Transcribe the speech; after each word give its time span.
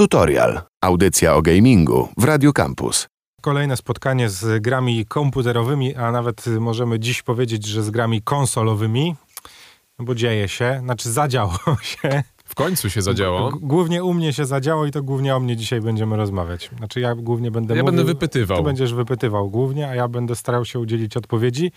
Tutorial. 0.00 0.60
Audycja 0.80 1.34
o 1.34 1.42
gamingu 1.42 2.08
w 2.16 2.24
Radio 2.24 2.52
Campus. 2.52 3.08
Kolejne 3.42 3.76
spotkanie 3.76 4.28
z 4.30 4.62
grami 4.62 5.06
komputerowymi, 5.06 5.94
a 5.94 6.12
nawet 6.12 6.46
możemy 6.46 7.00
dziś 7.00 7.22
powiedzieć, 7.22 7.66
że 7.66 7.82
z 7.82 7.90
grami 7.90 8.22
konsolowymi, 8.22 9.16
no 9.98 10.04
bo 10.04 10.14
dzieje 10.14 10.48
się, 10.48 10.80
znaczy 10.84 11.10
zadziało 11.10 11.58
się. 11.82 12.22
W 12.44 12.54
końcu 12.54 12.90
się 12.90 13.02
zadziało. 13.02 13.50
G- 13.50 13.60
Głównie 13.62 14.04
u 14.04 14.14
mnie 14.14 14.32
się 14.32 14.46
zadziało 14.46 14.86
i 14.86 14.90
to 14.90 15.02
głównie 15.02 15.36
o 15.36 15.40
mnie 15.40 15.56
dzisiaj 15.56 15.80
będziemy 15.80 16.16
rozmawiać. 16.16 16.70
Znaczy 16.78 17.00
ja 17.00 17.14
głównie 17.14 17.50
będę 17.50 17.76
Ja 17.76 17.82
mówił, 17.82 17.96
będę 17.96 18.12
wypytywał. 18.12 18.58
Ty 18.58 18.64
będziesz 18.64 18.94
wypytywał 18.94 19.50
głównie, 19.50 19.88
a 19.88 19.94
ja 19.94 20.08
będę 20.08 20.36
starał 20.36 20.64
się 20.64 20.78
udzielić 20.78 21.16
odpowiedzi. 21.16 21.72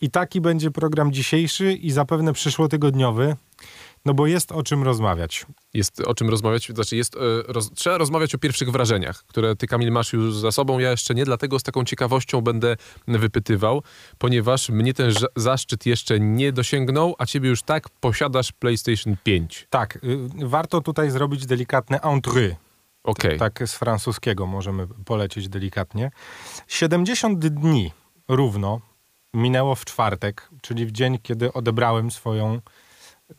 I 0.00 0.10
taki 0.10 0.40
będzie 0.40 0.70
program 0.70 1.12
dzisiejszy 1.12 1.72
i 1.72 1.90
zapewne 1.90 2.32
przyszłotygodniowy, 2.32 3.36
no 4.04 4.14
bo 4.14 4.26
jest 4.26 4.52
o 4.52 4.62
czym 4.62 4.82
rozmawiać. 4.82 5.46
Jest 5.74 6.00
o 6.00 6.14
czym 6.14 6.28
rozmawiać, 6.30 6.68
znaczy 6.74 6.96
jest, 6.96 7.16
e, 7.16 7.18
roz, 7.48 7.70
trzeba 7.70 7.98
rozmawiać 7.98 8.34
o 8.34 8.38
pierwszych 8.38 8.70
wrażeniach, 8.70 9.24
które 9.26 9.56
ty, 9.56 9.66
Kamil, 9.66 9.92
masz 9.92 10.12
już 10.12 10.36
za 10.36 10.52
sobą. 10.52 10.78
Ja 10.78 10.90
jeszcze 10.90 11.14
nie, 11.14 11.24
dlatego 11.24 11.58
z 11.58 11.62
taką 11.62 11.84
ciekawością 11.84 12.40
będę 12.40 12.76
wypytywał, 13.08 13.82
ponieważ 14.18 14.68
mnie 14.68 14.94
ten 14.94 15.12
zaszczyt 15.36 15.86
jeszcze 15.86 16.20
nie 16.20 16.52
dosięgnął, 16.52 17.14
a 17.18 17.26
ciebie 17.26 17.48
już 17.48 17.62
tak 17.62 17.88
posiadasz 17.88 18.52
PlayStation 18.52 19.16
5. 19.24 19.66
Tak, 19.70 19.96
y, 19.96 20.18
warto 20.34 20.80
tutaj 20.80 21.10
zrobić 21.10 21.46
delikatne 21.46 21.98
entrée. 21.98 22.54
Okej. 23.04 23.38
Tak 23.38 23.62
z 23.66 23.74
francuskiego 23.74 24.46
możemy 24.46 24.86
polecieć 25.04 25.48
delikatnie. 25.48 26.10
70 26.68 27.38
dni 27.38 27.92
równo 28.28 28.80
minęło 29.34 29.74
w 29.74 29.84
czwartek, 29.84 30.48
czyli 30.62 30.86
w 30.86 30.92
dzień, 30.92 31.18
kiedy 31.22 31.52
odebrałem 31.52 32.10
swoją 32.10 32.60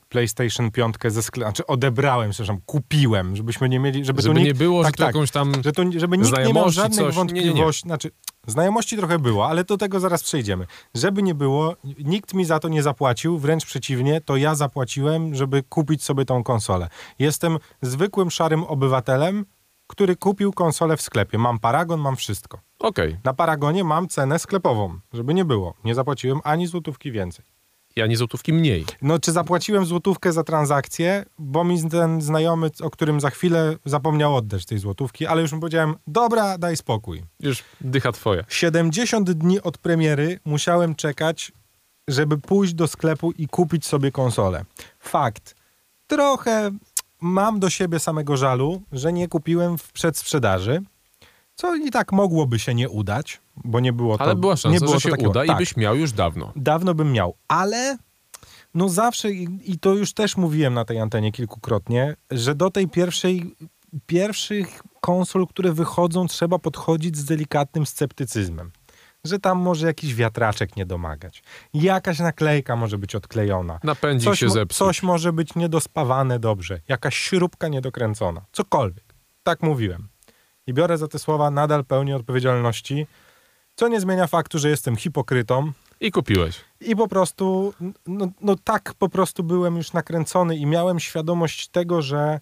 PlayStation 0.09 0.71
5 0.71 0.95
ze 1.07 1.23
sklepu. 1.23 1.49
Znaczy 1.49 1.67
odebrałem, 1.67 2.31
przepraszam, 2.31 2.61
kupiłem, 2.65 3.35
żebyśmy 3.35 3.69
nie 3.69 3.79
mieli, 3.79 4.05
żeby, 4.05 4.21
Żeby 4.21 4.35
nie 4.35 4.43
nikt, 4.43 4.57
było, 4.57 4.83
tak, 4.83 4.91
że 4.91 4.91
to 4.91 5.03
tak, 5.03 5.15
jakąś 5.15 5.31
tam... 5.31 5.53
że 5.63 5.71
to, 5.71 5.83
żeby 5.97 6.17
nikt 6.17 6.37
nie 6.45 6.53
miał 6.53 6.69
żadnych 6.69 6.99
coś. 6.99 6.99
Nie, 6.99 7.03
nie, 7.03 7.09
nie. 7.09 7.15
wątpliwości. 7.15 7.81
Znaczy, 7.81 8.11
znajomości 8.47 8.97
trochę 8.97 9.19
było, 9.19 9.47
ale 9.47 9.63
do 9.63 9.77
tego 9.77 9.99
zaraz 9.99 10.23
przejdziemy. 10.23 10.67
Żeby 10.95 11.23
nie 11.23 11.35
było, 11.35 11.75
nikt 11.83 12.33
mi 12.33 12.45
za 12.45 12.59
to 12.59 12.67
nie 12.67 12.83
zapłacił, 12.83 13.37
wręcz 13.37 13.65
przeciwnie, 13.65 14.21
to 14.21 14.37
ja 14.37 14.55
zapłaciłem, 14.55 15.35
żeby 15.35 15.63
kupić 15.63 16.03
sobie 16.03 16.25
tą 16.25 16.43
konsolę. 16.43 16.89
Jestem 17.19 17.57
zwykłym 17.81 18.31
szarym 18.31 18.63
obywatelem, 18.63 19.45
który 19.87 20.15
kupił 20.15 20.53
konsolę 20.53 20.97
w 20.97 21.01
sklepie. 21.01 21.37
Mam 21.37 21.59
paragon, 21.59 21.99
mam 21.99 22.15
wszystko. 22.15 22.59
Okej. 22.79 23.17
Na 23.23 23.33
paragonie 23.33 23.83
mam 23.83 24.07
cenę 24.07 24.39
sklepową, 24.39 24.99
żeby 25.13 25.33
nie 25.33 25.45
było. 25.45 25.73
Nie 25.83 25.95
zapłaciłem 25.95 26.39
ani 26.43 26.67
złotówki 26.67 27.11
więcej. 27.11 27.45
Ja 27.95 28.07
nie 28.07 28.17
złotówki 28.17 28.53
mniej. 28.53 28.85
No, 29.01 29.19
czy 29.19 29.31
zapłaciłem 29.31 29.85
złotówkę 29.85 30.33
za 30.33 30.43
transakcję, 30.43 31.25
bo 31.39 31.63
mi 31.63 31.89
ten 31.89 32.21
znajomy, 32.21 32.69
o 32.81 32.89
którym 32.89 33.21
za 33.21 33.29
chwilę 33.29 33.75
zapomniał 33.85 34.35
oddać 34.35 34.65
tej 34.65 34.77
złotówki, 34.77 35.25
ale 35.25 35.41
już 35.41 35.51
mu 35.51 35.59
powiedziałem, 35.59 35.95
dobra, 36.07 36.57
daj 36.57 36.77
spokój. 36.77 37.23
Już 37.39 37.63
dycha 37.81 38.11
twoja. 38.11 38.43
70 38.47 39.31
dni 39.31 39.61
od 39.61 39.77
premiery 39.77 40.39
musiałem 40.45 40.95
czekać, 40.95 41.51
żeby 42.07 42.37
pójść 42.37 42.73
do 42.73 42.87
sklepu 42.87 43.31
i 43.31 43.47
kupić 43.47 43.85
sobie 43.85 44.11
konsolę. 44.11 44.65
Fakt. 44.99 45.55
Trochę 46.07 46.71
mam 47.21 47.59
do 47.59 47.69
siebie 47.69 47.99
samego 47.99 48.37
żalu, 48.37 48.81
że 48.91 49.13
nie 49.13 49.27
kupiłem 49.27 49.77
w 49.77 49.91
przedsprzedaży, 49.91 50.81
co 51.55 51.75
i 51.75 51.91
tak 51.91 52.11
mogłoby 52.11 52.59
się 52.59 52.73
nie 52.75 52.89
udać, 52.89 53.40
bo 53.55 53.79
nie 53.79 53.93
było 53.93 54.17
to 54.17 54.23
Ale 54.23 54.35
była 54.35 54.53
nie 54.53 54.57
szansa, 54.57 54.79
było 54.79 54.91
że 54.91 54.93
to 54.93 54.99
się 54.99 55.09
takiego. 55.09 55.29
uda 55.29 55.45
tak, 55.45 55.55
i 55.55 55.59
byś 55.59 55.77
miał 55.77 55.95
już 55.95 56.11
dawno. 56.11 56.51
Dawno 56.55 56.93
bym 56.93 57.11
miał, 57.11 57.35
ale 57.47 57.97
no 58.73 58.89
zawsze, 58.89 59.31
i, 59.31 59.47
i 59.65 59.79
to 59.79 59.93
już 59.93 60.13
też 60.13 60.37
mówiłem 60.37 60.73
na 60.73 60.85
tej 60.85 60.99
antenie 60.99 61.31
kilkukrotnie, 61.31 62.15
że 62.31 62.55
do 62.55 62.71
tej 62.71 62.87
pierwszej, 62.87 63.55
pierwszych 64.05 64.81
konsol, 65.01 65.47
które 65.47 65.71
wychodzą, 65.73 66.27
trzeba 66.27 66.59
podchodzić 66.59 67.17
z 67.17 67.25
delikatnym 67.25 67.85
sceptycyzmem. 67.85 68.71
Że 69.25 69.39
tam 69.39 69.59
może 69.59 69.87
jakiś 69.87 70.15
wiatraczek 70.15 70.75
nie 70.75 70.85
domagać. 70.85 71.43
Jakaś 71.73 72.19
naklejka 72.19 72.75
może 72.75 72.97
być 72.97 73.15
odklejona. 73.15 73.79
Napędzik 73.83 74.29
Coś, 74.29 74.39
się 74.39 74.49
zepsuł. 74.49 74.87
coś 74.87 75.03
może 75.03 75.33
być 75.33 75.55
niedospawane 75.55 76.39
dobrze. 76.39 76.79
Jakaś 76.87 77.15
śrubka 77.15 77.67
niedokręcona. 77.67 78.41
Cokolwiek. 78.51 79.13
Tak 79.43 79.63
mówiłem. 79.63 80.07
I 80.67 80.73
biorę 80.73 80.97
za 80.97 81.07
te 81.07 81.19
słowa 81.19 81.51
nadal 81.51 81.85
pełnię 81.85 82.15
odpowiedzialności, 82.15 83.07
co 83.81 83.87
nie 83.87 83.99
zmienia 84.01 84.27
faktu, 84.27 84.59
że 84.59 84.69
jestem 84.69 84.95
hipokrytą, 84.95 85.71
I 85.99 86.11
kupiłeś. 86.11 86.61
i 86.81 86.95
po 86.95 87.07
prostu, 87.07 87.73
no, 88.07 88.27
no 88.41 88.55
tak 88.63 88.93
po 88.93 89.09
prostu 89.09 89.43
byłem 89.43 89.77
już 89.77 89.93
nakręcony 89.93 90.57
i 90.57 90.65
miałem 90.65 90.99
świadomość 90.99 91.67
tego, 91.67 92.01
że, 92.01 92.39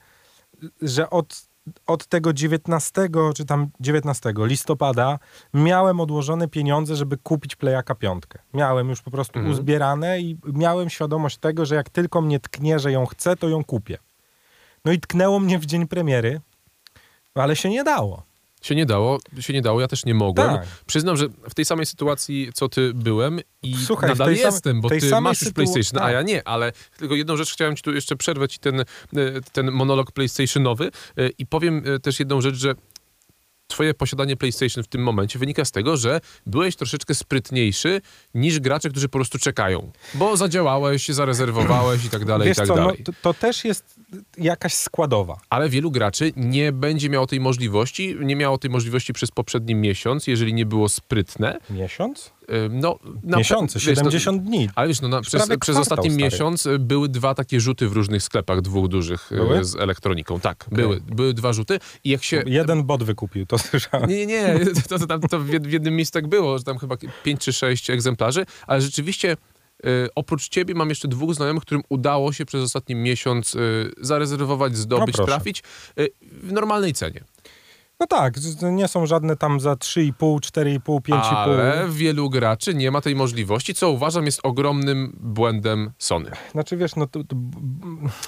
że 0.81 1.09
od, 1.09 1.41
od 1.87 2.07
tego 2.07 2.33
19 2.33 3.07
czy 3.35 3.45
tam 3.45 3.67
19 3.79 4.33
listopada 4.37 5.19
miałem 5.53 5.99
odłożone 5.99 6.47
pieniądze, 6.47 6.95
żeby 6.95 7.17
kupić 7.17 7.55
Playaka 7.55 7.95
piątkę. 7.95 8.39
Miałem 8.53 8.89
już 8.89 9.01
po 9.01 9.11
prostu 9.11 9.39
Mhm. 9.39 9.55
uzbierane 9.55 10.19
i 10.19 10.37
miałem 10.53 10.89
świadomość 10.89 11.37
tego, 11.37 11.65
że 11.65 11.75
jak 11.75 11.89
tylko 11.89 12.21
mnie 12.21 12.39
tknie, 12.39 12.79
że 12.79 12.91
ją 12.91 13.05
chcę, 13.05 13.35
to 13.35 13.49
ją 13.49 13.63
kupię. 13.63 13.97
No 14.85 14.91
i 14.91 14.99
tknęło 14.99 15.39
mnie 15.39 15.59
w 15.59 15.65
dzień 15.65 15.87
premiery, 15.87 16.41
ale 17.35 17.55
się 17.55 17.69
nie 17.69 17.83
dało. 17.83 18.28
Się 18.61 18.75
nie 18.75 18.85
dało, 18.85 19.19
się 19.39 19.53
nie 19.53 19.61
dało, 19.61 19.81
ja 19.81 19.87
też 19.87 20.05
nie 20.05 20.13
mogłem. 20.13 20.49
Tak. 20.49 20.67
Przyznam, 20.85 21.17
że 21.17 21.27
w 21.49 21.53
tej 21.53 21.65
samej 21.65 21.85
sytuacji, 21.85 22.49
co 22.53 22.69
ty 22.69 22.93
byłem 22.93 23.39
i 23.63 23.75
Słuchaj, 23.85 24.09
nadal 24.09 24.33
jestem, 24.33 24.81
bo 24.81 24.89
ty 24.89 25.21
masz 25.21 25.41
już 25.41 25.53
PlayStation, 25.53 25.97
a 25.97 26.05
tak. 26.05 26.13
ja 26.13 26.21
nie, 26.21 26.47
ale 26.47 26.71
tylko 26.97 27.15
jedną 27.15 27.37
rzecz 27.37 27.53
chciałem 27.53 27.75
ci 27.75 27.83
tu 27.83 27.93
jeszcze 27.93 28.15
przerwać 28.15 28.55
i 28.55 28.59
ten, 28.59 28.79
e, 28.79 28.85
ten 29.53 29.71
monolog 29.71 30.11
PlayStationowy 30.11 30.91
e, 31.17 31.29
i 31.29 31.45
powiem 31.45 31.83
e, 31.85 31.99
też 31.99 32.19
jedną 32.19 32.41
rzecz, 32.41 32.55
że 32.55 32.75
twoje 33.69 33.93
posiadanie 33.93 34.37
PlayStation 34.37 34.83
w 34.83 34.87
tym 34.87 35.01
momencie 35.01 35.39
wynika 35.39 35.65
z 35.65 35.71
tego, 35.71 35.97
że 35.97 36.21
byłeś 36.45 36.75
troszeczkę 36.75 37.15
sprytniejszy 37.15 38.01
niż 38.33 38.59
gracze, 38.59 38.89
którzy 38.89 39.09
po 39.09 39.17
prostu 39.17 39.39
czekają. 39.39 39.91
Bo 40.13 40.37
zadziałałeś, 40.37 41.07
zarezerwowałeś 41.07 42.05
i 42.05 42.09
tak 42.09 42.25
dalej, 42.25 42.47
Wiesz 42.47 42.57
i 42.57 42.59
tak 42.59 42.67
co, 42.67 42.75
no, 42.75 42.81
dalej. 42.81 43.03
to, 43.03 43.11
to 43.21 43.33
też 43.33 43.65
jest 43.65 43.95
jakaś 44.37 44.73
składowa. 44.73 45.39
Ale 45.49 45.69
wielu 45.69 45.91
graczy 45.91 46.31
nie 46.35 46.71
będzie 46.71 47.09
miało 47.09 47.27
tej 47.27 47.39
możliwości, 47.39 48.15
nie 48.19 48.35
miało 48.35 48.57
tej 48.57 48.69
możliwości 48.71 49.13
przez 49.13 49.31
poprzedni 49.31 49.75
miesiąc, 49.75 50.27
jeżeli 50.27 50.53
nie 50.53 50.65
było 50.65 50.89
sprytne. 50.89 51.57
Miesiąc? 51.69 52.31
No, 52.69 52.99
na 53.23 53.37
Miesiące, 53.37 53.79
wiesz, 53.79 53.85
no, 53.87 53.93
70 54.11 54.43
dni. 54.43 54.69
ale 54.75 54.87
wiesz, 54.87 55.01
no, 55.01 55.07
na, 55.07 55.21
przez, 55.21 55.47
przez 55.61 55.77
ostatni 55.77 56.09
stary. 56.09 56.23
miesiąc 56.23 56.65
y, 56.65 56.79
były 56.79 57.09
dwa 57.09 57.35
takie 57.35 57.59
rzuty 57.59 57.87
w 57.89 57.93
różnych 57.93 58.23
sklepach, 58.23 58.61
dwóch 58.61 58.87
dużych 58.87 59.31
y, 59.31 59.35
Były? 59.35 59.63
z 59.63 59.75
elektroniką. 59.75 60.39
Tak, 60.39 60.65
były, 60.71 61.01
były 61.01 61.33
dwa 61.33 61.53
rzuty 61.53 61.79
i 62.03 62.09
jak 62.09 62.23
się... 62.23 62.43
Jeden 62.45 62.83
bot 62.83 63.03
wykupił, 63.03 63.45
to 63.45 63.57
słyszałem. 63.69 64.09
Nie, 64.09 64.25
nie, 64.25 64.41
nie, 64.59 64.65
to, 64.89 64.99
to, 64.99 65.07
tam, 65.07 65.21
to 65.21 65.39
w 65.39 65.47
jed- 65.49 65.67
w 65.67 65.71
jednym 65.71 65.95
miejscu 65.95 66.13
tak 66.13 66.27
było, 66.27 66.57
że 66.57 66.63
tam 66.63 66.77
chyba 66.77 66.97
pięć 67.23 67.41
czy 67.41 67.53
sześć 67.53 67.89
egzemplarzy, 67.89 68.45
ale 68.67 68.81
rzeczywiście 68.81 69.37
oprócz 70.15 70.49
ciebie 70.49 70.75
mam 70.75 70.89
jeszcze 70.89 71.07
dwóch 71.07 71.35
znajomych, 71.35 71.63
którym 71.63 71.83
udało 71.89 72.33
się 72.33 72.45
przez 72.45 72.63
ostatni 72.63 72.95
miesiąc 72.95 73.55
y, 73.55 73.91
zarezerwować, 74.01 74.77
zdobyć, 74.77 75.15
proszę. 75.15 75.31
trafić 75.31 75.63
y, 75.99 76.09
w 76.21 76.51
normalnej 76.51 76.93
cenie. 76.93 77.23
No 77.99 78.07
tak, 78.07 78.33
nie 78.61 78.87
są 78.87 79.05
żadne 79.05 79.35
tam 79.35 79.59
za 79.59 79.73
3,5, 79.73 80.39
4,5, 80.39 80.79
5,5. 80.79 81.19
Ale 81.35 81.87
wielu 81.89 82.29
graczy 82.29 82.73
nie 82.73 82.91
ma 82.91 83.01
tej 83.01 83.15
możliwości, 83.15 83.73
co 83.73 83.91
uważam 83.91 84.25
jest 84.25 84.39
ogromnym 84.43 85.17
błędem 85.19 85.91
Sony. 85.97 86.31
Znaczy 86.51 86.77
wiesz, 86.77 86.95
no 86.95 87.07
to, 87.07 87.23
to 87.23 87.35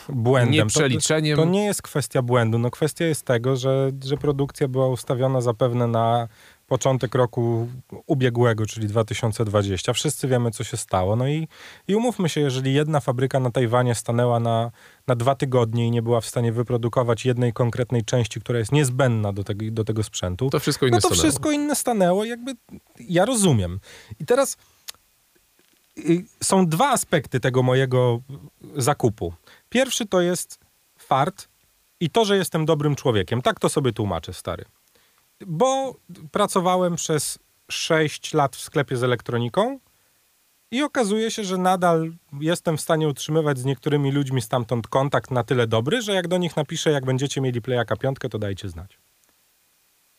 błędem. 0.10 0.54
Nie 0.54 0.66
przeliczeniem. 0.66 1.38
To, 1.38 1.44
to 1.44 1.50
nie 1.50 1.66
jest 1.66 1.82
kwestia 1.82 2.22
błędu, 2.22 2.60
no 2.60 2.72
kwestia 2.72 3.06
jest 3.06 3.26
tego, 3.26 3.56
że, 3.56 3.92
że 4.04 4.18
produkcja 4.18 4.68
była 4.68 4.88
ustawiona 4.88 5.42
zapewne 5.42 5.88
na 5.88 6.28
początek 6.72 7.16
roku 7.16 7.70
ubiegłego, 8.08 8.66
czyli 8.66 8.88
2020. 8.88 9.94
Wszyscy 9.94 10.28
wiemy, 10.28 10.52
co 10.52 10.64
się 10.64 10.78
stało. 10.78 11.16
No 11.16 11.28
i, 11.28 11.48
i 11.88 11.96
umówmy 11.96 12.30
się, 12.30 12.42
jeżeli 12.42 12.74
jedna 12.74 13.00
fabryka 13.00 13.40
na 13.40 13.52
Tajwanie 13.52 13.96
stanęła 13.96 14.40
na, 14.40 14.72
na 15.08 15.16
dwa 15.16 15.36
tygodnie 15.36 15.88
i 15.88 15.92
nie 15.92 16.02
była 16.02 16.22
w 16.22 16.26
stanie 16.26 16.52
wyprodukować 16.52 17.26
jednej 17.26 17.54
konkretnej 17.54 18.04
części, 18.04 18.42
która 18.42 18.60
jest 18.60 18.72
niezbędna 18.72 19.34
do 19.34 19.44
tego, 19.44 19.66
do 19.72 19.84
tego 19.84 20.04
sprzętu, 20.04 20.50
To 20.50 20.60
wszystko 20.60 20.86
inne 20.86 20.98
no 20.98 21.02
to 21.02 21.08
stanęło. 21.08 21.24
wszystko 21.24 21.52
inne 21.52 21.76
stanęło, 21.76 22.26
jakby 22.26 22.52
ja 23.00 23.26
rozumiem. 23.26 23.80
I 24.20 24.26
teraz 24.26 24.58
y, 25.98 26.26
są 26.44 26.68
dwa 26.68 26.90
aspekty 26.90 27.40
tego 27.40 27.64
mojego 27.64 28.22
zakupu. 28.76 29.34
Pierwszy 29.70 30.06
to 30.06 30.22
jest 30.22 30.60
fart 30.98 31.48
i 32.00 32.10
to, 32.10 32.26
że 32.26 32.38
jestem 32.38 32.66
dobrym 32.66 32.96
człowiekiem. 32.96 33.42
Tak 33.42 33.60
to 33.60 33.70
sobie 33.70 33.94
tłumaczę, 33.94 34.34
stary. 34.34 34.66
Bo 35.48 35.96
pracowałem 36.32 36.96
przez 36.96 37.40
6 37.72 38.34
lat 38.34 38.56
w 38.56 38.62
sklepie 38.62 38.98
z 38.98 39.04
elektroniką 39.04 39.80
i 40.72 40.84
okazuje 40.84 41.32
się, 41.32 41.44
że 41.44 41.58
nadal 41.58 42.12
jestem 42.40 42.78
w 42.78 42.82
stanie 42.82 43.08
utrzymywać 43.08 43.60
z 43.60 43.66
niektórymi 43.66 44.12
ludźmi 44.12 44.42
stamtąd 44.42 44.88
kontakt 44.88 45.32
na 45.32 45.44
tyle 45.44 45.68
dobry, 45.68 46.02
że 46.02 46.14
jak 46.14 46.28
do 46.28 46.38
nich 46.38 46.56
napiszę, 46.56 46.92
jak 46.92 47.06
będziecie 47.06 47.42
mieli 47.42 47.62
Playaka 47.62 47.96
piątkę, 47.96 48.30
to 48.30 48.40
dajcie 48.40 48.70
znać. 48.70 49.00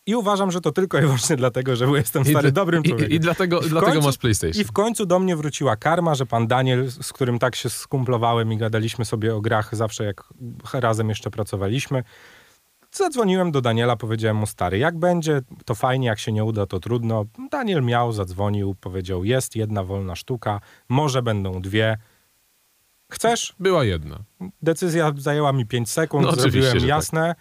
I 0.07 0.15
uważam, 0.15 0.51
że 0.51 0.61
to 0.61 0.73
tylko 0.73 0.99
i 0.99 1.01
wyłącznie 1.01 1.37
dlatego, 1.37 1.77
że 1.77 1.87
jestem 1.87 2.25
stary 2.25 2.49
I, 2.49 2.53
dobrym 2.53 2.85
i, 2.85 2.89
człowiekiem. 2.89 3.13
I, 3.13 3.21
dlatego, 3.21 3.61
I 3.61 3.65
w 3.65 3.69
dlatego 3.69 3.93
końcu- 3.93 4.07
masz 4.07 4.19
PlayStation. 4.19 4.61
I 4.61 4.65
w 4.65 4.73
końcu 4.73 5.07
do 5.07 5.19
mnie 5.19 5.37
wróciła 5.37 5.77
karma, 5.77 6.15
że 6.15 6.27
pan 6.27 6.47
Daniel, 6.47 6.91
z 6.91 7.13
którym 7.13 7.39
tak 7.39 7.57
się 7.57 7.71
skumplowałem 7.71 8.53
i 8.53 8.57
gadaliśmy 8.57 9.05
sobie 9.05 9.35
o 9.35 9.41
grach 9.41 9.77
zawsze, 9.77 10.05
jak 10.05 10.25
razem 10.73 11.09
jeszcze 11.09 11.31
pracowaliśmy, 11.31 12.05
Zadzwoniłem 12.93 13.53
do 13.53 13.61
Daniela, 13.61 13.97
powiedziałem 13.97 14.37
mu, 14.37 14.47
stary, 14.47 14.79
jak 14.79 14.99
będzie, 14.99 15.41
to 15.65 15.75
fajnie, 15.75 16.07
jak 16.07 16.19
się 16.19 16.33
nie 16.33 16.45
uda, 16.45 16.67
to 16.67 16.81
trudno. 16.81 17.25
Daniel 17.51 17.83
miał, 17.83 18.13
zadzwonił, 18.13 18.75
powiedział, 18.81 19.25
jest 19.25 19.57
jedna 19.57 19.85
wolna 19.85 20.17
sztuka, 20.17 20.61
może 20.89 21.23
będą 21.23 21.63
dwie. 21.63 21.99
Chcesz? 23.13 23.55
Była 23.59 23.85
jedna. 23.85 24.19
Decyzja 24.63 25.13
zajęła 25.19 25.53
mi 25.53 25.67
5 25.67 25.91
sekund, 25.91 26.27
No, 26.27 26.33
zrobiłem 26.33 26.73
tak. 26.73 26.83
jasne. 26.83 27.35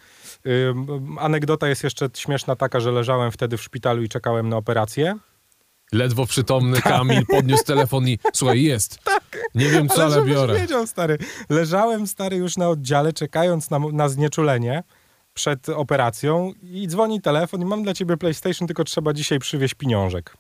Ym, 0.48 1.18
anegdota 1.20 1.68
jest 1.68 1.84
jeszcze 1.84 2.10
śmieszna 2.16 2.56
taka, 2.56 2.80
że 2.80 2.92
leżałem 2.92 3.32
wtedy 3.32 3.58
w 3.58 3.62
szpitalu 3.64 4.04
i 4.04 4.10
czekałem 4.10 4.50
na 4.50 4.58
operację. 4.58 5.18
Ledwo 5.92 6.26
przytomny 6.26 6.82
Kamil 6.82 7.26
podniósł 7.26 7.64
telefon 7.64 8.08
i 8.08 8.20
słuchaj, 8.34 8.64
jest. 8.64 9.00
Nie 9.56 9.70
wiem 9.70 9.90
co, 9.90 10.04
ale, 10.04 10.16
żebyś 10.16 10.34
biorę. 10.34 10.60
wiedział, 10.60 10.88
stary. 10.88 11.18
Leżałem, 11.50 12.08
stary, 12.08 12.36
już 12.38 12.58
na 12.58 12.70
oddziale, 12.70 13.14
czekając 13.14 13.70
na, 13.70 13.80
na 13.80 14.10
znieczulenie 14.10 14.84
przed 15.34 15.70
operacją 15.70 16.54
i 16.64 16.88
dzwoni 16.88 17.22
telefon 17.22 17.62
i 17.62 17.66
mam 17.66 17.84
dla 17.84 17.94
ciebie 17.94 18.18
PlayStation, 18.18 18.68
tylko 18.68 18.84
trzeba 18.84 19.14
dzisiaj 19.14 19.40
przywieźć 19.40 19.74
pieniążek. 19.74 20.38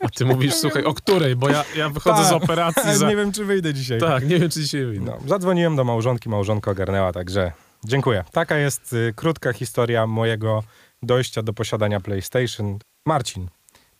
A 0.00 0.08
ty 0.08 0.24
mówisz, 0.24 0.54
słuchaj, 0.54 0.84
o 0.84 0.94
której? 0.94 1.36
Bo 1.36 1.48
ja, 1.48 1.64
ja 1.76 1.88
wychodzę 1.88 2.24
z 2.24 2.28
Tak. 2.30 2.42
operacji 2.42 2.94
za... 2.98 3.08
Nie 3.08 3.16
wiem, 3.16 3.32
czy 3.32 3.44
wyjdę 3.44 3.74
dzisiaj. 3.74 4.00
Tak, 4.00 4.28
nie 4.28 4.38
wiem, 4.38 4.50
czy 4.50 4.60
dzisiaj 4.60 4.84
wyjdę. 4.84 5.04
No, 5.04 5.18
zadzwoniłem 5.26 5.76
do 5.76 5.84
małżonki, 5.84 6.28
małżonka 6.28 6.70
ogarnęła, 6.70 7.12
także 7.12 7.52
dziękuję. 7.84 8.24
Taka 8.32 8.56
jest 8.56 8.92
y, 8.92 9.12
krótka 9.16 9.52
historia 9.52 10.06
mojego 10.06 10.62
dojścia 11.02 11.42
do 11.42 11.52
posiadania 11.52 12.00
PlayStation. 12.00 12.78
Marcin, 13.06 13.48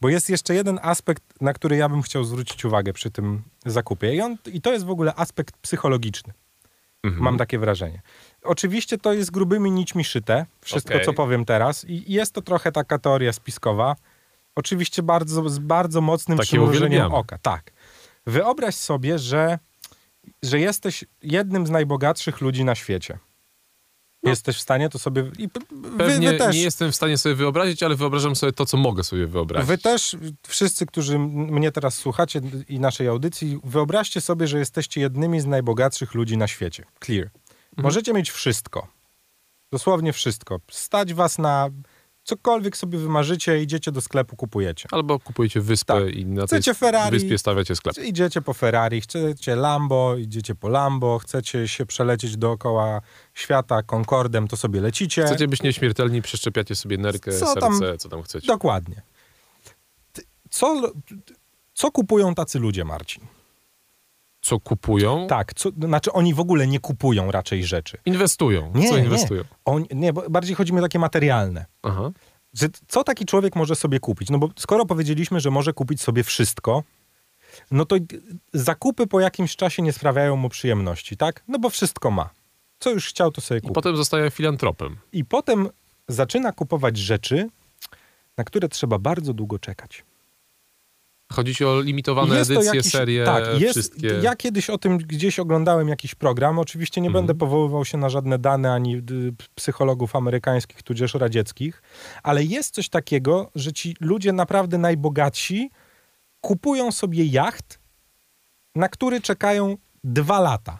bo 0.01 0.09
jest 0.09 0.31
jeszcze 0.31 0.55
jeden 0.55 0.79
aspekt, 0.83 1.23
na 1.41 1.53
który 1.53 1.77
ja 1.77 1.89
bym 1.89 2.03
chciał 2.03 2.25
zwrócić 2.25 2.65
uwagę 2.65 2.93
przy 2.93 3.11
tym 3.11 3.43
zakupie 3.67 4.15
i, 4.15 4.21
on, 4.21 4.37
i 4.53 4.61
to 4.61 4.73
jest 4.73 4.85
w 4.85 4.91
ogóle 4.91 5.15
aspekt 5.15 5.57
psychologiczny. 5.57 6.33
Mhm. 7.05 7.25
Mam 7.25 7.39
takie 7.39 7.59
wrażenie. 7.59 8.03
Oczywiście 8.45 8.99
to 8.99 9.13
jest 9.13 9.31
grubymi 9.31 9.71
nićmi 9.71 10.05
szyte, 10.05 10.47
wszystko 10.61 10.95
Okej. 10.95 11.07
co 11.07 11.13
powiem 11.13 11.45
teraz 11.45 11.85
i 11.89 12.13
jest 12.13 12.33
to 12.33 12.43
trochę 12.43 12.73
taka 12.73 12.99
teoria 12.99 13.33
spiskowa. 13.33 13.97
Oczywiście 14.55 15.03
bardzo, 15.03 15.49
z 15.49 15.59
bardzo 15.59 16.01
mocnym 16.01 16.39
Takie 16.39 16.47
przymrużeniem 16.47 17.15
oka. 17.15 17.39
Tak. 17.43 17.73
Wyobraź 18.27 18.75
sobie, 18.75 19.19
że, 19.19 19.59
że 20.43 20.61
jesteś 20.61 21.05
jednym 21.23 21.67
z 21.67 21.71
najbogatszych 21.71 22.41
ludzi 22.41 22.65
na 22.65 22.75
świecie. 22.75 23.19
Jesteś 24.23 24.57
w 24.57 24.61
stanie 24.61 24.89
to 24.89 24.99
sobie... 24.99 25.31
I 25.39 25.49
p- 25.49 25.61
wy, 25.71 25.89
No. 25.91 25.99
Pewnie 25.99 26.33
wy 26.33 26.39
też, 26.39 26.57
nie 26.57 26.63
jestem 26.63 26.93
w 26.93 26.97
stanie 26.97 27.19
sobie 27.19 27.35
wyobrazić, 27.35 27.83
ale 27.83 27.95
wyobrażam 27.95 28.37
sobie 28.37 28.53
to, 28.53 28.67
co 28.67 28.77
mogę 28.77 29.05
sobie 29.05 29.27
wyobrazić. 29.27 29.69
Wy 29.69 29.79
też, 29.79 30.17
wszyscy, 30.49 30.87
którzy 30.87 31.19
mnie 31.19 31.73
teraz 31.73 31.95
słuchacie 31.95 32.41
i 32.69 32.81
naszej 32.81 33.09
audycji, 33.09 33.61
wyobraźcie 33.65 34.21
sobie, 34.21 34.47
że 34.47 34.59
jesteście 34.59 35.01
jednymi 35.01 35.41
z 35.41 35.47
najbogatszych 35.47 36.15
ludzi 36.15 36.37
na 36.37 36.49
świecie. 36.49 36.85
Clear. 37.05 37.31
Mhm. 37.73 37.83
Możecie 37.85 38.13
mieć 38.13 38.31
wszystko. 38.31 38.89
Dosłownie 39.73 40.13
wszystko. 40.13 40.61
Stać 40.71 41.15
was 41.15 41.39
na 41.39 41.71
cokolwiek 42.25 42.77
sobie 42.77 42.99
wymarzycie, 42.99 43.63
idziecie 43.63 43.93
do 43.93 44.01
sklepu, 44.01 44.37
kupujecie. 44.37 44.89
Albo 44.93 45.19
kupujecie 45.19 45.61
wyspę 45.61 46.05
Tak. 46.05 46.15
i 46.15 46.27
na 46.27 46.47
tej 46.47 46.47
Chcecie 46.61 46.75
Ferrari, 46.75 47.11
wyspie 47.19 47.39
stawiacie 47.39 47.77
sklep. 47.77 47.99
Idziecie 48.05 48.43
po 48.43 48.53
Ferrari, 48.55 49.01
chcecie 49.01 49.57
Lambo, 49.57 50.17
idziecie 50.17 50.55
po 50.55 50.69
Lambo, 50.69 51.19
chcecie 51.19 51.69
się 51.69 51.87
przelecieć 51.87 52.37
dookoła 52.37 53.01
świata 53.35 53.83
Concordem, 53.83 54.49
to 54.49 54.57
sobie 54.57 54.81
lecicie. 54.81 55.25
Chcecie 55.25 55.49
być 55.49 55.63
nieśmiertelni, 55.63 56.23
przeszczepiacie 56.23 56.75
sobie 56.75 56.99
nerkę, 56.99 57.33
Co 57.33 57.47
serce, 57.47 57.61
tam- 57.61 57.99
co 57.99 58.09
tam 58.09 58.23
chcecie. 58.23 58.47
Dokładnie. 58.47 59.03
Co, 60.51 60.93
co 61.75 61.91
kupują 61.91 62.35
tacy 62.35 62.59
ludzie, 62.59 62.85
Marcin? 62.85 63.27
Co 64.43 64.61
kupują? 64.61 65.27
Tak, 65.27 65.55
co, 65.55 65.71
znaczy 65.85 66.13
oni 66.13 66.35
w 66.35 66.41
ogóle 66.41 66.67
nie 66.67 66.81
kupują 66.81 67.31
raczej 67.31 67.65
rzeczy. 67.65 67.99
Inwestują. 68.05 68.73
Nie, 68.75 68.89
co 68.89 68.97
nie. 68.99 69.05
inwestują? 69.05 69.45
Oni, 69.65 69.87
nie, 69.95 70.13
bo 70.13 70.31
bardziej 70.31 70.57
chodzi 70.57 70.73
mi 70.73 70.79
o 70.79 70.83
takie 70.83 70.99
materialne. 70.99 71.67
Aha. 71.83 72.11
Że 72.55 72.69
co 72.89 73.05
taki 73.05 73.25
człowiek 73.27 73.57
może 73.57 73.75
sobie 73.77 74.01
kupić? 74.01 74.31
No 74.31 74.39
bo 74.39 74.49
skoro 74.59 74.87
powiedzieliśmy, 74.87 75.41
że 75.41 75.51
może 75.51 75.73
kupić 75.73 76.01
sobie 76.03 76.25
wszystko, 76.25 76.83
no 77.71 77.85
to 77.85 77.97
zakupy 78.53 79.07
po 79.07 79.21
jakimś 79.21 79.57
czasie 79.57 79.83
nie 79.83 79.93
sprawiają 79.93 80.37
mu 80.37 80.49
przyjemności, 80.49 81.17
tak? 81.17 81.43
No 81.49 81.59
bo 81.59 81.71
wszystko 81.71 82.11
ma. 82.11 82.31
Co 82.79 82.91
już 82.91 83.09
chciał, 83.09 83.31
to 83.33 83.41
sobie 83.41 83.59
I 83.59 83.63
kupi. 83.63 83.75
potem 83.75 83.97
zostaje 83.97 84.31
filantropem. 84.31 84.97
I 85.13 85.25
potem 85.25 85.69
zaczyna 86.09 86.53
kupować 86.53 86.97
rzeczy, 86.97 87.49
na 88.39 88.45
które 88.45 88.69
trzeba 88.69 88.99
bardzo 88.99 89.33
długo 89.35 89.59
czekać. 89.59 90.05
Chodzi 91.33 91.55
ci 91.55 91.65
o 91.65 91.81
limitowane 91.81 92.37
Jest 92.37 92.51
edycje, 92.51 92.77
jakiś- 92.77 92.93
serie, 92.93 93.25
tak, 93.25 93.61
jest, 93.61 93.71
wszystkie. 93.75 94.07
Ja 94.23 94.37
kiedyś 94.37 94.71
o 94.71 94.79
tym 94.79 94.99
gdzieś 94.99 95.39
oglądałem 95.39 95.89
jakiś 95.89 96.15
program. 96.15 96.59
Oczywiście 96.59 97.01
nie 97.01 97.09
Mhm. 97.09 97.27
będę 97.27 97.39
powoływał 97.39 97.85
się 97.85 97.99
na 97.99 98.09
żadne 98.09 98.39
dane 98.39 98.73
ani 98.73 98.97
y, 98.97 99.03
psychologów 99.55 100.17
amerykańskich 100.17 100.83
tudzież 100.83 101.15
radzieckich, 101.15 101.83
ale 102.23 102.45
jest 102.45 102.75
coś 102.75 102.89
takiego, 102.89 103.51
że 103.55 103.73
ci 103.73 103.97
ludzie 104.01 104.33
naprawdę 104.33 104.79
najbogatsi 104.79 105.71
kupują 106.41 106.93
sobie 106.93 107.25
jacht, 107.25 107.79
na 108.75 108.89
który 108.89 109.21
czekają 109.21 109.77
dwa 110.05 110.41
lata. 110.41 110.79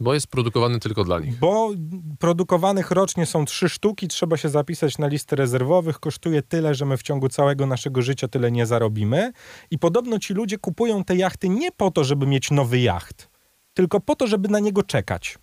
Bo 0.00 0.14
jest 0.14 0.26
produkowany 0.26 0.80
tylko 0.80 1.04
dla 1.04 1.20
nich. 1.20 1.38
Bo 1.38 1.70
produkowanych 2.18 2.90
rocznie 2.90 3.26
są 3.26 3.44
trzy 3.44 3.68
sztuki, 3.68 4.08
trzeba 4.08 4.36
się 4.36 4.48
zapisać 4.48 4.98
na 4.98 5.06
listę 5.06 5.36
rezerwowych, 5.36 6.00
kosztuje 6.00 6.42
tyle, 6.42 6.74
że 6.74 6.84
my 6.84 6.96
w 6.96 7.02
ciągu 7.02 7.28
całego 7.28 7.66
naszego 7.66 8.02
życia 8.02 8.28
tyle 8.28 8.52
nie 8.52 8.66
zarobimy. 8.66 9.32
I 9.70 9.78
podobno 9.78 10.18
ci 10.18 10.34
ludzie 10.34 10.58
kupują 10.58 11.04
te 11.04 11.16
jachty 11.16 11.48
nie 11.48 11.72
po 11.72 11.90
to, 11.90 12.04
żeby 12.04 12.26
mieć 12.26 12.50
nowy 12.50 12.80
jacht, 12.80 13.28
tylko 13.74 14.00
po 14.00 14.16
to, 14.16 14.26
żeby 14.26 14.48
na 14.48 14.58
niego 14.58 14.82
czekać. 14.82 15.38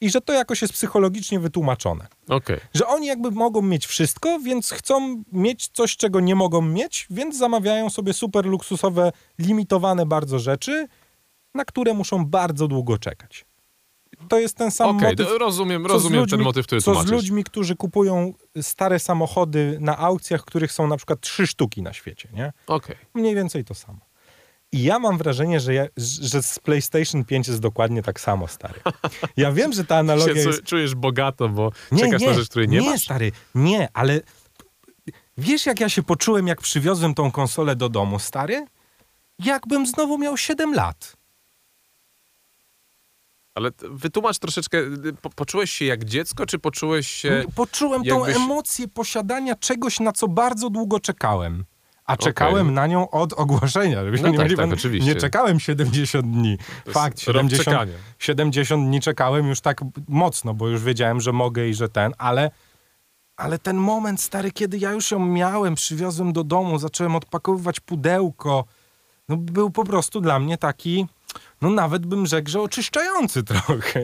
I 0.00 0.10
że 0.10 0.20
to 0.20 0.32
jakoś 0.32 0.62
jest 0.62 0.74
psychologicznie 0.74 1.40
wytłumaczone. 1.40 2.06
Okej. 2.28 2.60
Że 2.74 2.86
oni 2.86 3.06
jakby 3.06 3.30
mogą 3.30 3.62
mieć 3.62 3.86
wszystko, 3.86 4.40
więc 4.40 4.70
chcą 4.70 5.22
mieć 5.32 5.68
coś, 5.68 5.96
czego 5.96 6.20
nie 6.20 6.34
mogą 6.34 6.62
mieć, 6.62 7.06
więc 7.10 7.38
zamawiają 7.38 7.90
sobie 7.90 8.12
super 8.12 8.46
luksusowe, 8.46 9.12
limitowane 9.38 10.06
bardzo 10.06 10.38
rzeczy, 10.38 10.88
na 11.54 11.64
które 11.64 11.94
muszą 11.94 12.26
bardzo 12.26 12.68
długo 12.68 12.98
czekać. 12.98 13.45
To 14.28 14.38
jest 14.38 14.56
ten 14.56 14.70
sam 14.70 14.96
Okej, 14.96 15.08
motyw, 15.10 15.28
rozumiem, 15.38 15.82
co 15.82 15.88
rozumiem 15.88 16.20
ludźmi- 16.20 16.30
ten 16.30 16.40
motyw, 16.40 16.66
który 16.66 16.80
co 16.80 16.84
tłumaczysz. 16.84 17.08
z 17.10 17.12
ludźmi, 17.12 17.44
którzy 17.44 17.76
kupują 17.76 18.32
stare 18.62 18.98
samochody 18.98 19.78
na 19.80 19.98
aukcjach, 19.98 20.44
których 20.44 20.72
są 20.72 20.86
na 20.86 20.96
przykład 20.96 21.20
trzy 21.20 21.46
sztuki 21.46 21.82
na 21.82 21.92
świecie, 21.92 22.28
nie? 22.32 22.52
Okej. 22.66 22.96
Mniej 23.14 23.34
więcej 23.34 23.64
to 23.64 23.74
samo. 23.74 23.98
I 24.72 24.82
ja 24.82 24.98
mam 24.98 25.18
wrażenie, 25.18 25.60
że, 25.60 25.74
ja, 25.74 25.86
że 26.20 26.42
z 26.42 26.58
PlayStation 26.58 27.24
5 27.24 27.48
jest 27.48 27.60
dokładnie 27.60 28.02
tak 28.02 28.20
samo, 28.20 28.48
stary. 28.48 28.80
Ja 29.36 29.52
wiem, 29.52 29.72
że 29.72 29.84
ta 29.84 29.96
analogia 30.04 30.34
Się 30.42 30.48
jest... 30.48 30.64
czujesz 30.64 30.94
bogato, 30.94 31.48
bo 31.48 31.72
Nie, 31.92 31.98
czekasz 32.04 32.20
nie, 32.20 32.28
na 32.28 32.34
rzecz, 32.34 32.48
której 32.48 32.68
nie, 32.68 32.78
nie 32.80 32.90
masz? 32.90 33.02
stary, 33.02 33.32
nie, 33.54 33.88
ale 33.92 34.20
wiesz, 35.38 35.66
jak 35.66 35.80
ja 35.80 35.88
się 35.88 36.02
poczułem, 36.02 36.46
jak 36.46 36.60
przywiozłem 36.60 37.14
tą 37.14 37.30
konsolę 37.30 37.76
do 37.76 37.88
domu, 37.88 38.18
stary? 38.18 38.66
Jakbym 39.44 39.86
znowu 39.86 40.18
miał 40.18 40.36
7 40.36 40.74
lat. 40.74 41.16
Ale 43.56 43.70
wytłumacz 43.90 44.38
troszeczkę, 44.38 44.78
y, 44.78 45.12
po, 45.22 45.30
poczułeś 45.30 45.70
się 45.70 45.84
jak 45.84 46.04
dziecko, 46.04 46.46
czy 46.46 46.58
poczułeś 46.58 47.08
się... 47.08 47.44
Poczułem 47.54 48.04
tą 48.04 48.18
jakbyś- 48.18 48.36
emocję 48.36 48.88
posiadania 48.88 49.54
czegoś, 49.54 50.00
na 50.00 50.12
co 50.12 50.28
bardzo 50.28 50.70
długo 50.70 51.00
czekałem. 51.00 51.64
A 52.04 52.16
czekałem 52.16 52.74
na 52.74 52.86
nią 52.86 53.10
od 53.10 53.32
ogłoszenia. 53.32 54.02
No 54.02 54.10
nie 54.10 54.18
tak, 54.18 54.32
mieli 54.32 54.56
tak, 54.56 54.72
oczywiście. 54.72 55.14
Nie 55.14 55.20
czekałem 55.20 55.60
70 55.60 56.26
dni. 56.26 56.58
Fakt, 56.88 57.18
rok 57.18 57.36
70, 57.36 57.64
czekania. 57.64 57.94
70 58.18 58.86
dni 58.86 59.00
czekałem 59.00 59.48
już 59.48 59.60
tak 59.60 59.80
mocno, 60.08 60.54
bo 60.54 60.68
już 60.68 60.82
wiedziałem, 60.82 61.20
że 61.20 61.32
mogę 61.32 61.68
i 61.68 61.74
że 61.74 61.88
ten, 61.88 62.12
ale, 62.18 62.50
ale 63.36 63.58
ten 63.58 63.76
moment, 63.76 64.20
stary, 64.20 64.50
kiedy 64.50 64.78
ja 64.78 64.92
już 64.92 65.10
ją 65.10 65.18
miałem, 65.26 65.74
przywiozłem 65.74 66.32
do 66.32 66.44
domu, 66.44 66.78
zacząłem 66.78 67.16
odpakowywać 67.16 67.80
pudełko, 67.80 68.64
no 69.28 69.36
był 69.36 69.70
po 69.70 69.84
prostu 69.84 70.20
dla 70.20 70.38
mnie 70.38 70.58
taki, 70.58 71.06
no 71.62 71.70
nawet 71.70 72.06
bym 72.06 72.26
rzekł, 72.26 72.50
że 72.50 72.60
oczyszczający 72.60 73.42
trochę. 73.52 74.02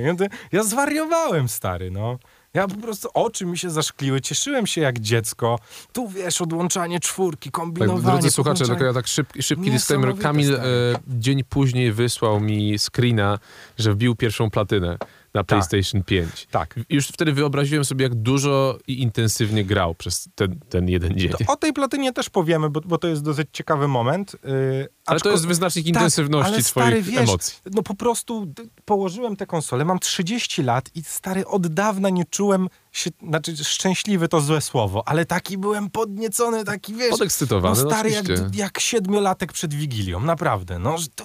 Ja, 0.52 0.62
zwariowałem, 0.64 1.48
stary, 1.48 1.90
no. 1.90 2.18
Ja 2.54 2.68
po 2.68 2.76
prostu 2.76 3.08
oczy 3.14 3.46
mi 3.46 3.58
się 3.58 3.70
zaszkliły, 3.70 4.20
cieszyłem 4.20 4.66
się 4.66 4.80
jak 4.80 4.98
dziecko. 4.98 5.58
Tu 5.92 6.08
wiesz, 6.08 6.40
odłączanie 6.40 7.00
czwórki, 7.00 7.50
Tak, 7.50 7.60
kombinowanie. 7.60 8.02
drodzy 8.02 8.30
słuchacze, 8.30 8.64
tylko 8.66 8.84
ja 8.84 8.92
tak 8.92 9.06
szybki, 9.06 9.42
szybki 9.42 9.70
disclaimer. 9.70 10.18
Kamil 10.18 10.54
e, 10.54 10.60
dzień 11.08 11.44
później 11.44 11.92
wysłał 11.92 12.40
mi 12.40 12.78
screena, 12.78 13.38
że 13.78 13.92
wbił 13.92 14.16
pierwszą 14.16 14.50
platynę 14.50 14.98
na 15.34 15.44
PlayStation 15.44 16.02
5. 16.02 16.46
Tak. 16.50 16.74
Już 16.88 17.08
wtedy 17.08 17.32
wyobraziłem 17.32 17.84
sobie, 17.84 18.02
jak 18.02 18.14
dużo 18.14 18.78
i 18.86 19.02
intensywnie 19.02 19.64
grał 19.64 19.94
przez 19.94 20.28
ten, 20.34 20.60
ten 20.68 20.88
jeden 20.88 21.18
dzień. 21.18 21.30
To 21.30 21.52
o 21.52 21.56
tej 21.56 21.72
platynie 21.72 22.12
też 22.12 22.30
powiemy, 22.30 22.70
bo, 22.70 22.80
bo 22.80 22.98
to 22.98 23.08
jest 23.08 23.22
dosyć 23.22 23.48
ciekawy 23.52 23.88
moment. 23.88 24.36
Yy, 24.44 24.88
Ale 25.06 25.20
to 25.20 25.30
jest 25.30 25.46
wyznacznik 25.46 25.84
Tak, 25.84 25.94
intensywności 25.94 26.52
ale 26.52 26.62
twoich 26.62 26.66
stary, 26.66 27.02
wiesz, 27.02 27.28
emocji. 27.28 27.54
No 27.72 27.82
po 27.82 27.94
prostu 27.94 28.52
położyłem 28.84 29.36
tę 29.36 29.46
konsolę, 29.46 29.84
mam 29.84 29.98
30 29.98 30.62
lat 30.62 30.90
i 30.94 31.02
stary, 31.02 31.46
od 31.46 31.66
dawna 31.66 32.10
nie 32.10 32.24
czułem 32.24 32.68
się, 32.92 33.10
znaczy 33.28 33.56
szczęśliwy 33.56 34.28
to 34.28 34.40
złe 34.40 34.60
słowo, 34.60 35.08
ale 35.08 35.26
taki 35.26 35.58
byłem 35.58 35.90
podniecony, 35.90 36.64
taki 36.64 36.94
wiesz... 36.94 37.10
Podekscytowany, 37.10 37.76
no 37.76 37.84
no 37.84 37.90
stary, 37.90 38.10
jak, 38.10 38.24
oczywiście. 38.24 38.46
jak 38.54 38.80
siedmiolatek 38.80 39.52
przed 39.52 39.74
Wigilią, 39.74 40.20
naprawdę, 40.20 40.78
no, 40.78 40.96
to, 41.14 41.24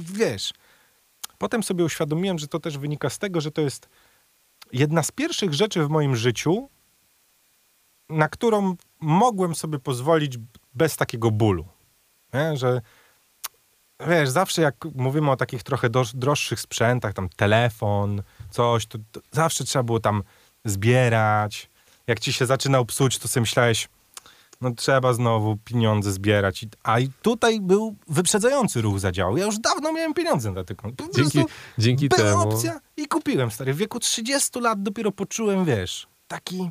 wiesz... 0.00 0.52
Potem 1.38 1.62
sobie 1.62 1.84
uświadomiłem, 1.84 2.38
że 2.38 2.48
to 2.48 2.60
też 2.60 2.78
wynika 2.78 3.10
z 3.10 3.18
tego, 3.18 3.40
że 3.40 3.50
to 3.50 3.60
jest 3.60 3.88
jedna 4.72 5.02
z 5.02 5.10
pierwszych 5.10 5.54
rzeczy 5.54 5.84
w 5.84 5.88
moim 5.88 6.16
życiu, 6.16 6.68
na 8.08 8.28
którą 8.28 8.76
mogłem 9.00 9.54
sobie 9.54 9.78
pozwolić 9.78 10.38
bez 10.74 10.96
takiego 10.96 11.30
bólu. 11.30 11.66
Nie? 12.34 12.56
Że 12.56 12.80
wiesz, 14.08 14.28
zawsze 14.28 14.62
jak 14.62 14.74
mówimy 14.94 15.30
o 15.30 15.36
takich 15.36 15.62
trochę 15.62 15.90
droższych 16.14 16.60
sprzętach, 16.60 17.14
tam 17.14 17.28
telefon, 17.28 18.22
coś, 18.50 18.86
to, 18.86 18.98
to 19.12 19.20
zawsze 19.32 19.64
trzeba 19.64 19.82
było 19.82 20.00
tam 20.00 20.22
zbierać. 20.64 21.70
Jak 22.06 22.20
ci 22.20 22.32
się 22.32 22.46
zaczynał 22.46 22.84
psuć, 22.84 23.18
to 23.18 23.28
sobie 23.28 23.42
myślałeś, 23.42 23.88
no 24.60 24.70
trzeba 24.70 25.12
znowu 25.12 25.56
pieniądze 25.64 26.12
zbierać. 26.12 26.64
A 26.82 27.00
i 27.00 27.08
tutaj 27.22 27.60
był 27.60 27.96
wyprzedzający 28.08 28.82
ruch 28.82 29.00
zadziałał. 29.00 29.36
Ja 29.36 29.46
już 29.46 29.58
dawno 29.58 29.92
miałem 29.92 30.14
pieniądze 30.14 30.52
na 30.52 30.64
tylko. 30.64 30.90
Dzięki, 31.14 31.44
dzięki 31.78 32.08
była 32.08 32.22
temu. 32.22 32.40
opcja 32.40 32.80
i 32.96 33.06
kupiłem, 33.06 33.50
stary. 33.50 33.74
W 33.74 33.76
wieku 33.76 34.00
30 34.00 34.60
lat 34.60 34.82
dopiero 34.82 35.12
poczułem, 35.12 35.64
wiesz, 35.64 36.06
taki... 36.28 36.70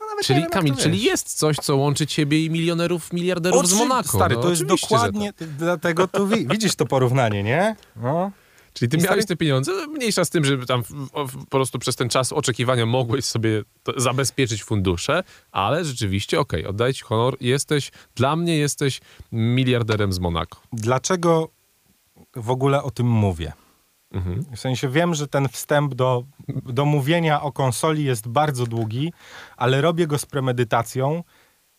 No 0.00 0.06
Czyli 0.24 0.40
wiem, 0.40 0.50
Kamil, 0.50 0.74
to, 0.74 0.80
czyli 0.82 0.98
wiesz. 0.98 1.06
jest 1.06 1.34
coś, 1.34 1.56
co 1.56 1.76
łączy 1.76 2.06
ciebie 2.06 2.44
i 2.44 2.50
milionerów, 2.50 3.12
miliarderów 3.12 3.66
z 3.68 3.72
Oczy- 3.72 3.78
Monako. 3.88 4.08
Stary, 4.18 4.36
no, 4.36 4.42
to 4.42 4.50
jest 4.50 4.64
dokładnie, 4.64 5.32
dlatego 5.58 6.08
tu 6.08 6.26
wi- 6.26 6.46
widzisz 6.46 6.74
to 6.74 6.86
porównanie, 6.86 7.42
nie? 7.42 7.76
No. 7.96 8.30
Czyli 8.78 8.88
ty 8.88 8.96
I 8.96 9.00
miałeś 9.00 9.24
stary- 9.24 9.26
te 9.26 9.36
pieniądze, 9.36 9.86
mniejsza 9.86 10.24
z 10.24 10.30
tym, 10.30 10.44
że 10.44 10.66
tam 10.66 10.82
po 11.12 11.26
prostu 11.50 11.78
przez 11.78 11.96
ten 11.96 12.08
czas 12.08 12.32
oczekiwania 12.32 12.86
mogłeś 12.86 13.24
sobie 13.24 13.62
zabezpieczyć 13.96 14.64
fundusze, 14.64 15.22
ale 15.52 15.84
rzeczywiście, 15.84 16.40
okej, 16.40 16.66
oddaję 16.66 16.94
ci 16.94 17.04
honor, 17.04 17.36
jesteś, 17.40 17.90
dla 18.14 18.36
mnie 18.36 18.58
jesteś 18.58 19.00
miliarderem 19.32 20.12
z 20.12 20.18
Monako. 20.18 20.60
Dlaczego 20.72 21.48
w 22.36 22.50
ogóle 22.50 22.82
o 22.82 22.90
tym 22.90 23.06
mówię? 23.06 23.52
Mhm. 24.12 24.44
W 24.56 24.60
sensie 24.60 24.88
wiem, 24.88 25.14
że 25.14 25.28
ten 25.28 25.48
wstęp 25.48 25.94
do, 25.94 26.24
do 26.48 26.84
mówienia 26.84 27.42
o 27.42 27.52
konsoli 27.52 28.04
jest 28.04 28.28
bardzo 28.28 28.66
długi, 28.66 29.12
ale 29.56 29.80
robię 29.80 30.06
go 30.06 30.18
z 30.18 30.26
premedytacją, 30.26 31.24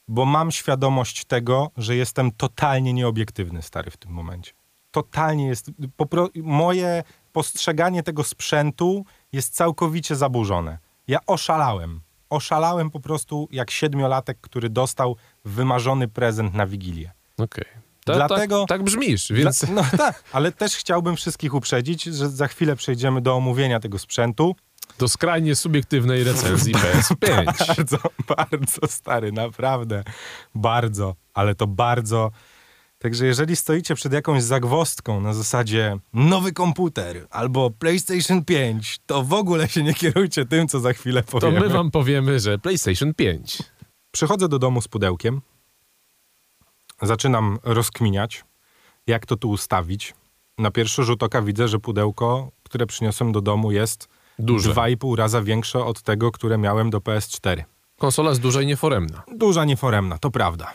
bo 0.08 0.26
mam 0.26 0.52
świadomość 0.52 1.26
tego, 1.26 1.72
że 1.78 1.96
jestem 1.96 2.32
totalnie 2.32 2.94
nieobiektywny, 2.94 3.62
stary, 3.62 3.92
w 3.92 3.98
tym 3.98 4.12
momencie. 4.12 4.52
Totalnie 4.92 5.48
jest. 5.48 5.72
Popro, 5.98 6.30
moje 6.36 7.04
postrzeganie 7.32 8.04
tego 8.04 8.24
sprzętu 8.24 9.06
jest 9.32 9.56
całkowicie 9.56 10.16
zaburzone. 10.16 10.78
Ja 11.08 11.20
oszalałem. 11.28 12.02
Oszalałem 12.30 12.90
po 12.92 13.00
prostu 13.00 13.48
jak 13.52 13.72
siedmiolatek, 13.72 14.38
który 14.42 14.70
dostał 14.70 15.16
wymarzony 15.46 16.08
prezent 16.08 16.54
na 16.54 16.68
Wigilię. 16.68 17.12
Okej. 17.38 17.66
Ta- 18.06 18.14
Dlatego- 18.16 18.60
Tak, 18.60 18.68
tak 18.68 18.84
brzmisz, 18.84 19.32
więc... 19.32 19.66
Dla, 19.66 19.74
no 19.84 19.98
tak, 19.98 20.24
ale 20.32 20.52
też 20.52 20.76
chciałbym 20.76 21.16
wszystkich 21.16 21.54
uprzedzić, 21.54 22.04
że 22.04 22.30
za 22.30 22.48
chwilę 22.48 22.76
przejdziemy 22.76 23.22
do 23.22 23.36
omówienia 23.36 23.80
tego 23.80 24.00
sprzętu. 24.00 24.56
do 25.00 25.08
skrajnie 25.10 25.56
subiektywnej 25.56 26.24
recenzji 26.24 26.74
PS5. 26.76 27.46
Bardzo, 27.68 27.98
bardzo 28.28 28.88
stary, 28.88 29.32
naprawdę. 29.32 30.04
Bardzo, 30.56 31.16
ale 31.34 31.56
to 31.56 31.68
bardzo. 31.68 32.32
Także 33.00 33.26
jeżeli 33.26 33.56
stoicie 33.56 33.96
przed 33.96 34.14
jakąś 34.14 34.44
zagwostką 34.44 35.22
na 35.22 35.34
zasadzie 35.34 35.98
nowy 36.14 36.52
komputer 36.52 37.28
albo 37.30 37.70
PlayStation 37.70 38.46
5, 38.46 39.00
to 39.06 39.24
w 39.24 39.34
ogóle 39.34 39.70
się 39.70 39.84
nie 39.84 39.94
kierujcie 39.94 40.46
tym, 40.46 40.68
co 40.68 40.80
za 40.80 40.94
chwilę 40.94 41.24
To 41.24 41.32
powiemy. 41.40 41.60
my 41.60 41.70
wam 41.70 41.92
powiemy, 41.92 42.40
że 42.40 42.58
PlayStation 42.60 43.14
5. 43.14 43.64
Przychodzę 44.12 44.48
do 44.50 44.60
domu 44.60 44.82
z 44.82 44.88
pudełkiem. 44.88 45.42
Zaczynam 47.02 47.60
rozkminiać, 47.64 48.44
jak 49.08 49.26
to 49.26 49.36
tu 49.36 49.50
ustawić. 49.50 50.14
Na 50.58 50.72
pierwszy 50.72 51.04
rzut 51.04 51.24
oka 51.24 51.42
widzę, 51.42 51.68
że 51.68 51.80
pudełko, 51.80 52.52
które 52.64 52.86
przyniosłem 52.86 53.32
do 53.32 53.42
domu 53.42 53.72
jest 53.72 54.08
Duże. 54.40 54.72
dwa 54.72 54.90
i 54.90 54.98
pół 54.98 55.16
raza 55.16 55.42
większe 55.42 55.80
od 55.86 56.02
tego, 56.02 56.32
które 56.32 56.58
miałem 56.58 56.90
do 56.90 56.98
PS4. 57.00 57.64
Konsola 57.98 58.30
jest 58.30 58.42
duża 58.42 58.62
i 58.62 58.66
nieforemna. 58.66 59.24
Duża 59.36 59.66
nieforemna, 59.66 60.18
to 60.18 60.32
prawda. 60.32 60.74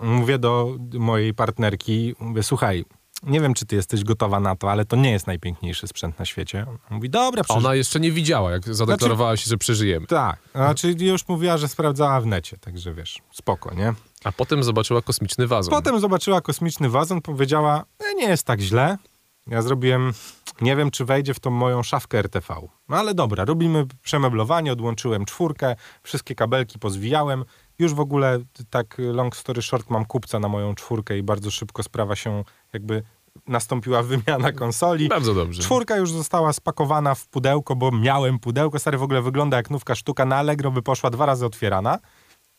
Mówię 0.00 0.38
do 0.38 0.76
mojej 0.92 1.34
partnerki, 1.34 2.14
mówię, 2.20 2.42
słuchaj, 2.42 2.84
nie 3.22 3.40
wiem, 3.40 3.54
czy 3.54 3.66
ty 3.66 3.76
jesteś 3.76 4.04
gotowa 4.04 4.40
na 4.40 4.56
to, 4.56 4.70
ale 4.70 4.84
to 4.84 4.96
nie 4.96 5.10
jest 5.10 5.26
najpiękniejszy 5.26 5.88
sprzęt 5.88 6.18
na 6.18 6.24
świecie. 6.24 6.66
Mówi, 6.90 7.10
dobra, 7.10 7.44
przecież... 7.44 7.64
ona 7.64 7.74
jeszcze 7.74 8.00
nie 8.00 8.12
widziała, 8.12 8.50
jak 8.50 8.74
zadeklarowała 8.74 9.36
się, 9.36 9.48
że 9.48 9.56
przeżyjemy. 9.56 10.06
Tak, 10.06 10.38
znaczy 10.54 10.94
już 11.00 11.28
mówiła, 11.28 11.58
że 11.58 11.68
sprawdzała 11.68 12.20
w 12.20 12.26
necie, 12.26 12.58
także 12.58 12.94
wiesz, 12.94 13.18
spoko, 13.32 13.74
nie? 13.74 13.94
A 14.24 14.32
potem 14.32 14.64
zobaczyła 14.64 15.02
kosmiczny 15.02 15.46
wazon. 15.46 15.70
Potem 15.70 16.00
zobaczyła 16.00 16.40
kosmiczny 16.40 16.88
wazon, 16.90 17.20
powiedziała, 17.20 17.84
e, 17.98 18.14
nie 18.14 18.28
jest 18.28 18.46
tak 18.46 18.60
źle. 18.60 18.98
Ja 19.46 19.62
zrobiłem, 19.62 20.12
nie 20.60 20.76
wiem, 20.76 20.90
czy 20.90 21.04
wejdzie 21.04 21.34
w 21.34 21.40
tą 21.40 21.50
moją 21.50 21.82
szafkę 21.82 22.18
RTV. 22.18 22.54
No 22.88 22.96
ale 22.96 23.14
dobra, 23.14 23.44
robimy 23.44 23.86
przemeblowanie, 24.02 24.72
odłączyłem 24.72 25.24
czwórkę, 25.24 25.76
wszystkie 26.02 26.34
kabelki 26.34 26.78
pozwijałem. 26.78 27.44
Już 27.78 27.94
w 27.94 28.00
ogóle, 28.00 28.38
tak 28.70 28.96
long 28.98 29.36
story 29.36 29.62
short, 29.62 29.90
mam 29.90 30.04
kupca 30.04 30.38
na 30.38 30.48
moją 30.48 30.74
czwórkę 30.74 31.18
i 31.18 31.22
bardzo 31.22 31.50
szybko 31.50 31.82
sprawa 31.82 32.16
się 32.16 32.44
jakby 32.72 33.02
nastąpiła 33.46 34.02
wymiana 34.12 34.52
konsoli. 34.52 35.08
Bardzo 35.08 35.34
dobrze. 35.34 35.62
Czwórka 35.62 35.96
już 35.96 36.12
została 36.12 36.52
spakowana 36.52 37.14
w 37.14 37.26
pudełko, 37.26 37.76
bo 37.76 37.90
miałem 37.90 38.38
pudełko. 38.38 38.78
Stary 38.78 38.98
w 38.98 39.02
ogóle 39.02 39.22
wygląda 39.22 39.56
jak 39.56 39.70
nówka 39.70 39.94
sztuka. 39.94 40.24
Na 40.24 40.36
Allegro 40.36 40.70
by 40.70 40.82
poszła 40.82 41.10
dwa 41.10 41.26
razy 41.26 41.46
otwierana. 41.46 41.98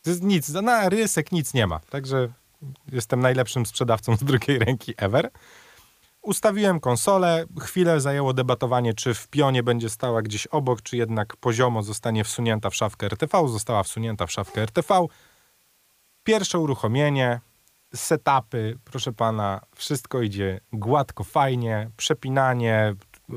To 0.02 0.10
jest 0.10 0.22
nic, 0.22 0.48
na 0.48 0.88
rysek 0.88 1.32
nic 1.32 1.54
nie 1.54 1.66
ma. 1.66 1.78
Także 1.78 2.28
jestem 2.92 3.20
najlepszym 3.20 3.66
sprzedawcą 3.66 4.16
z 4.16 4.24
drugiej 4.24 4.58
ręki 4.58 4.94
ever. 4.96 5.30
Ustawiłem 6.22 6.80
konsolę. 6.80 7.44
Chwilę 7.60 8.00
zajęło 8.00 8.32
debatowanie, 8.32 8.94
czy 8.94 9.14
w 9.14 9.28
pionie 9.28 9.62
będzie 9.62 9.88
stała 9.88 10.22
gdzieś 10.22 10.46
obok, 10.46 10.82
czy 10.82 10.96
jednak 10.96 11.36
poziomo 11.36 11.82
zostanie 11.82 12.24
wsunięta 12.24 12.70
w 12.70 12.74
szafkę 12.74 13.06
RTV. 13.06 13.48
Została 13.48 13.82
wsunięta 13.82 14.26
w 14.26 14.32
szafkę 14.32 14.62
RTV. 14.62 15.06
Pierwsze 16.24 16.58
uruchomienie, 16.58 17.40
setupy, 17.94 18.78
proszę 18.84 19.12
pana, 19.12 19.60
wszystko 19.76 20.22
idzie 20.22 20.60
gładko, 20.72 21.24
fajnie, 21.24 21.90
przepinanie, 21.96 22.94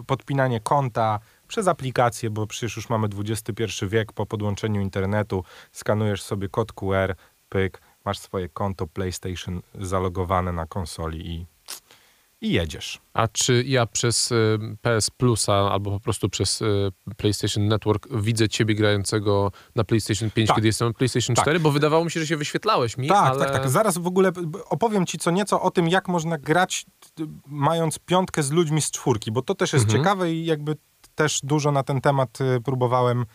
podpinanie 0.07 0.59
konta 0.59 1.19
przez 1.47 1.67
aplikację, 1.67 2.29
bo 2.29 2.47
przecież 2.47 2.75
już 2.75 2.89
mamy 2.89 3.07
XXI 3.17 3.85
wiek, 3.87 4.13
po 4.13 4.25
podłączeniu 4.25 4.81
internetu 4.81 5.43
skanujesz 5.71 6.23
sobie 6.23 6.49
kod 6.49 6.73
QR, 6.73 7.15
pyk, 7.49 7.81
masz 8.05 8.19
swoje 8.19 8.49
konto 8.49 8.87
PlayStation 8.87 9.61
zalogowane 9.75 10.51
na 10.51 10.65
konsoli 10.65 11.27
i, 11.27 11.45
i 12.41 12.51
jedziesz. 12.51 12.99
A 13.13 13.27
czy 13.27 13.63
ja 13.67 13.85
przez 13.85 14.31
y, 14.31 14.59
PS 14.81 15.09
Plusa 15.09 15.53
albo 15.53 15.91
po 15.91 15.99
prostu 15.99 16.29
przez 16.29 16.61
y, 16.61 16.91
PlayStation 17.17 17.67
Network 17.67 18.07
widzę 18.21 18.49
ciebie 18.49 18.75
grającego 18.75 19.51
na 19.75 19.83
PlayStation 19.83 20.31
5, 20.31 20.47
Tak. 20.47 20.55
kiedy 20.55 20.67
jestem 20.67 20.87
na 20.87 20.93
PlayStation 20.93 21.35
Tak. 21.35 21.43
4? 21.45 21.59
Bo 21.59 21.71
wydawało 21.71 22.05
mi 22.05 22.11
się, 22.11 22.19
że 22.19 22.27
się 22.27 22.37
wyświetlałeś 22.37 22.97
mi, 22.97 23.07
Tak, 23.07 23.25
ale... 23.31 23.39
tak, 23.45 23.51
tak. 23.53 23.69
Zaraz 23.69 23.97
w 23.97 24.07
ogóle 24.07 24.31
opowiem 24.69 25.05
ci 25.05 25.17
co 25.17 25.31
nieco 25.31 25.61
o 25.61 25.71
tym, 25.71 25.87
jak 25.89 26.07
można 26.07 26.37
grać 26.37 26.85
mając 27.47 27.99
piątkę 27.99 28.43
z 28.43 28.51
ludźmi 28.51 28.81
z 28.81 28.91
czwórki, 28.91 29.31
bo 29.31 29.41
to 29.41 29.55
też 29.55 29.73
jest 29.73 29.85
Mhm. 29.85 30.03
ciekawe 30.03 30.31
i 30.33 30.45
jakby 30.45 30.75
też 31.15 31.39
dużo 31.43 31.71
na 31.71 31.83
ten 31.83 32.01
temat 32.01 32.41
y, 32.41 32.61
próbowałem 32.61 33.25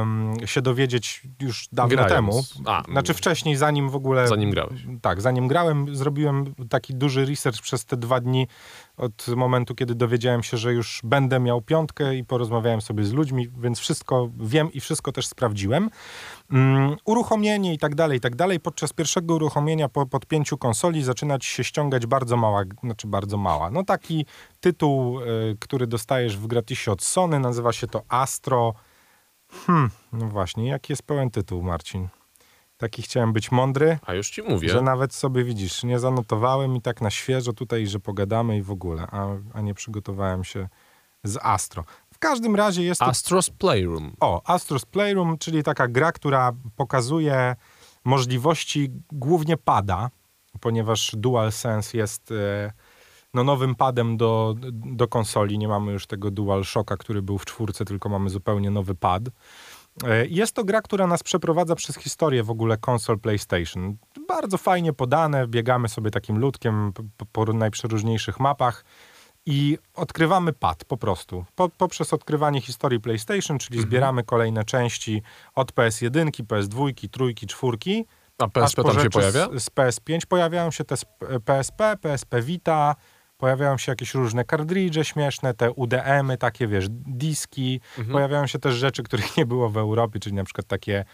ym, 0.00 0.34
się 0.44 0.62
dowiedzieć 0.62 1.22
już 1.40 1.68
dawno 1.72 1.96
Grając. 1.96 2.12
temu. 2.12 2.42
A, 2.66 2.82
znaczy 2.90 3.14
wcześniej, 3.14 3.56
zanim 3.56 3.90
w 3.90 3.96
ogóle... 3.96 4.28
Zanim 4.28 4.50
grałeś. 4.50 4.80
Tak, 5.02 5.20
zanim 5.20 5.48
grałem, 5.48 5.96
zrobiłem 5.96 6.54
taki 6.70 6.94
duży 6.94 7.26
research 7.26 7.60
przez 7.62 7.84
te 7.84 7.96
dwa 7.96 8.20
dni 8.20 8.46
od 8.98 9.28
momentu, 9.36 9.74
kiedy 9.74 9.94
dowiedziałem 9.94 10.42
się, 10.42 10.56
że 10.56 10.72
już 10.72 11.00
będę 11.04 11.40
miał 11.40 11.62
piątkę 11.62 12.16
i 12.16 12.24
porozmawiałem 12.24 12.80
sobie 12.80 13.04
z 13.04 13.12
ludźmi, 13.12 13.48
więc 13.60 13.78
wszystko 13.78 14.30
wiem 14.40 14.72
i 14.72 14.80
wszystko 14.80 15.12
też 15.12 15.26
sprawdziłem. 15.26 15.90
Mm, 16.52 16.96
uruchomienie 17.04 17.74
i 17.74 17.78
tak 17.78 17.94
dalej, 17.94 18.18
i 18.18 18.20
tak 18.20 18.36
dalej. 18.36 18.60
Podczas 18.60 18.92
pierwszego 18.92 19.34
uruchomienia 19.34 19.88
po 19.88 20.06
podpięciu 20.06 20.58
konsoli 20.58 21.02
zaczyna 21.02 21.38
ci 21.38 21.50
się 21.50 21.64
ściągać 21.64 22.06
bardzo 22.06 22.36
mała, 22.36 22.62
znaczy 22.84 23.06
bardzo 23.06 23.36
mała. 23.36 23.70
No 23.70 23.84
taki 23.84 24.26
tytuł, 24.60 25.20
y, 25.20 25.56
który 25.60 25.86
dostajesz 25.86 26.36
w 26.36 26.46
gratisie 26.46 26.92
od 26.92 27.02
Sony, 27.02 27.40
nazywa 27.40 27.72
się 27.72 27.86
to 27.86 28.02
Astro. 28.08 28.74
Hmm, 29.66 29.90
no 30.12 30.26
właśnie, 30.26 30.68
jaki 30.68 30.92
jest 30.92 31.02
pełen 31.02 31.30
tytuł, 31.30 31.62
Marcin? 31.62 32.08
Taki 32.78 33.02
chciałem 33.02 33.32
być 33.32 33.52
mądry. 33.52 33.98
A 34.06 34.14
już 34.14 34.30
ci 34.30 34.42
mówię. 34.42 34.68
Że 34.68 34.82
nawet 34.82 35.14
sobie 35.14 35.44
widzisz, 35.44 35.84
nie 35.84 35.98
zanotowałem 35.98 36.76
i 36.76 36.82
tak 36.82 37.00
na 37.00 37.10
świeżo 37.10 37.52
tutaj, 37.52 37.86
że 37.86 38.00
pogadamy 38.00 38.56
i 38.56 38.62
w 38.62 38.70
ogóle, 38.70 39.06
a, 39.10 39.26
a 39.54 39.60
nie 39.60 39.74
przygotowałem 39.74 40.44
się 40.44 40.68
z 41.24 41.38
Astro. 41.42 41.84
W 42.14 42.18
każdym 42.18 42.56
razie 42.56 42.82
jest 42.82 43.00
to. 43.00 43.06
Astro's 43.06 43.50
Playroom. 43.58 44.12
O, 44.20 44.42
Astro's 44.46 44.86
Playroom, 44.86 45.38
czyli 45.38 45.62
taka 45.62 45.88
gra, 45.88 46.12
która 46.12 46.52
pokazuje 46.76 47.56
możliwości 48.04 48.90
głównie 49.12 49.56
pada, 49.56 50.10
ponieważ 50.60 51.12
DualSense 51.16 51.98
jest 51.98 52.30
e, 52.30 52.72
no, 53.34 53.44
nowym 53.44 53.74
padem 53.74 54.16
do, 54.16 54.54
do 54.72 55.08
konsoli. 55.08 55.58
Nie 55.58 55.68
mamy 55.68 55.92
już 55.92 56.06
tego 56.06 56.30
DualShocka, 56.30 56.96
który 56.96 57.22
był 57.22 57.38
w 57.38 57.44
czwórce, 57.44 57.84
tylko 57.84 58.08
mamy 58.08 58.30
zupełnie 58.30 58.70
nowy 58.70 58.94
pad. 58.94 59.22
E, 60.06 60.26
Jest 60.26 60.54
to 60.54 60.64
gra, 60.64 60.82
która 60.82 61.06
nas 61.06 61.22
przeprowadza 61.22 61.74
przez 61.74 61.96
historię 61.96 62.42
w 62.42 62.50
ogóle 62.50 62.76
konsol 62.78 63.18
PlayStation. 63.18 63.96
Bardzo 64.28 64.58
fajnie 64.58 64.92
podane, 64.92 65.46
biegamy 65.48 65.88
sobie 65.88 66.10
takim 66.10 66.38
ludkiem 66.38 66.92
po, 67.16 67.26
po 67.44 67.52
najprzeróżniejszych 67.52 68.40
mapach 68.40 68.84
I 69.46 69.78
odkrywamy 69.94 70.52
pad 70.52 70.84
po 70.84 70.96
prostu. 70.96 71.44
Po, 71.54 71.68
poprzez 71.68 72.12
odkrywanie 72.12 72.60
historii 72.60 73.00
PlayStation, 73.00 73.58
czyli 73.58 73.76
Mhm. 73.78 73.90
zbieramy 73.90 74.24
kolejne 74.24 74.64
części 74.64 75.22
od 75.54 75.72
PS1, 75.72 76.30
PS2, 76.44 77.08
trójki, 77.10 77.46
czwórki. 77.46 78.04
A 78.38 78.48
PSP 78.48 78.82
tam 78.84 79.00
się 79.02 79.10
pojawia? 79.10 79.48
Z, 79.54 79.62
z 79.62 79.70
PS5 79.70 80.26
pojawiają 80.26 80.70
się 80.70 80.84
te 80.84 80.94
sp- 81.02 81.18
PSP, 81.44 81.96
PSP 82.00 82.42
Vita, 82.42 82.94
pojawiają 83.38 83.78
się 83.78 83.92
jakieś 83.92 84.14
różne 84.14 84.44
kartridże 84.44 85.04
śmieszne, 85.04 85.54
te 85.54 85.72
UDM-y, 85.72 86.36
takie 86.38 86.66
wiesz, 86.68 86.86
diski. 86.90 87.80
Mhm. 87.98 88.12
Pojawiają 88.12 88.46
się 88.46 88.58
też 88.58 88.74
rzeczy, 88.74 89.02
których 89.02 89.36
nie 89.36 89.46
było 89.46 89.68
w 89.70 89.76
Europie, 89.76 90.20
czyli 90.20 90.34
na 90.36 90.44
przykład 90.44 90.66
takie, 90.66 91.04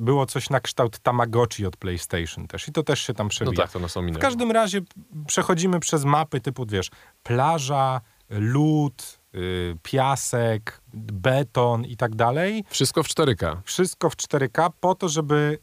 było 0.00 0.26
coś 0.26 0.50
na 0.50 0.60
kształt 0.60 0.98
Tamagotchi 0.98 1.66
od 1.66 1.76
PlayStation 1.76 2.46
też 2.46 2.68
i 2.68 2.72
to 2.72 2.82
też 2.82 3.00
się 3.00 3.14
tam 3.14 3.26
No 3.26 3.30
przewija. 3.30 3.56
tak, 3.62 3.72
to 3.72 3.78
nas 3.78 3.96
ominęło. 3.96 4.18
W 4.18 4.22
każdym 4.22 4.50
razie 4.52 4.80
przechodzimy 5.26 5.80
przez 5.80 6.04
mapy 6.04 6.40
typu, 6.40 6.66
wiesz, 6.66 6.90
plaża, 7.22 8.00
lód, 8.30 9.20
y, 9.34 9.76
piasek, 9.82 10.80
beton 10.94 11.84
i 11.84 11.96
tak 11.96 12.14
dalej. 12.14 12.64
Wszystko 12.68 13.02
w 13.02 13.08
4K. 13.08 13.56
Wszystko 13.64 14.10
w 14.10 14.16
4K 14.16 14.70
po 14.80 14.94
to, 14.94 15.08
żeby 15.08 15.58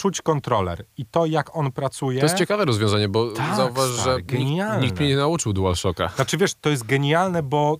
czuć 0.00 0.22
kontroler 0.22 0.84
i 0.96 1.06
to, 1.06 1.26
jak 1.26 1.56
on 1.56 1.72
pracuje. 1.72 2.20
To 2.20 2.26
jest 2.26 2.36
ciekawe 2.38 2.64
rozwiązanie, 2.64 3.08
bo 3.08 3.32
Tak, 3.32 3.56
zauważ, 3.56 3.90
stary, 3.90 4.02
że 4.02 4.16
nikt, 4.16 4.30
genialne. 4.30 4.82
nikt 4.86 4.98
mnie 5.00 5.08
nie 5.08 5.16
nauczył 5.16 5.52
DualShocka. 5.52 6.08
Znaczy 6.08 6.36
wiesz, 6.36 6.54
to 6.54 6.70
jest 6.70 6.84
genialne, 6.86 7.42
bo, 7.42 7.78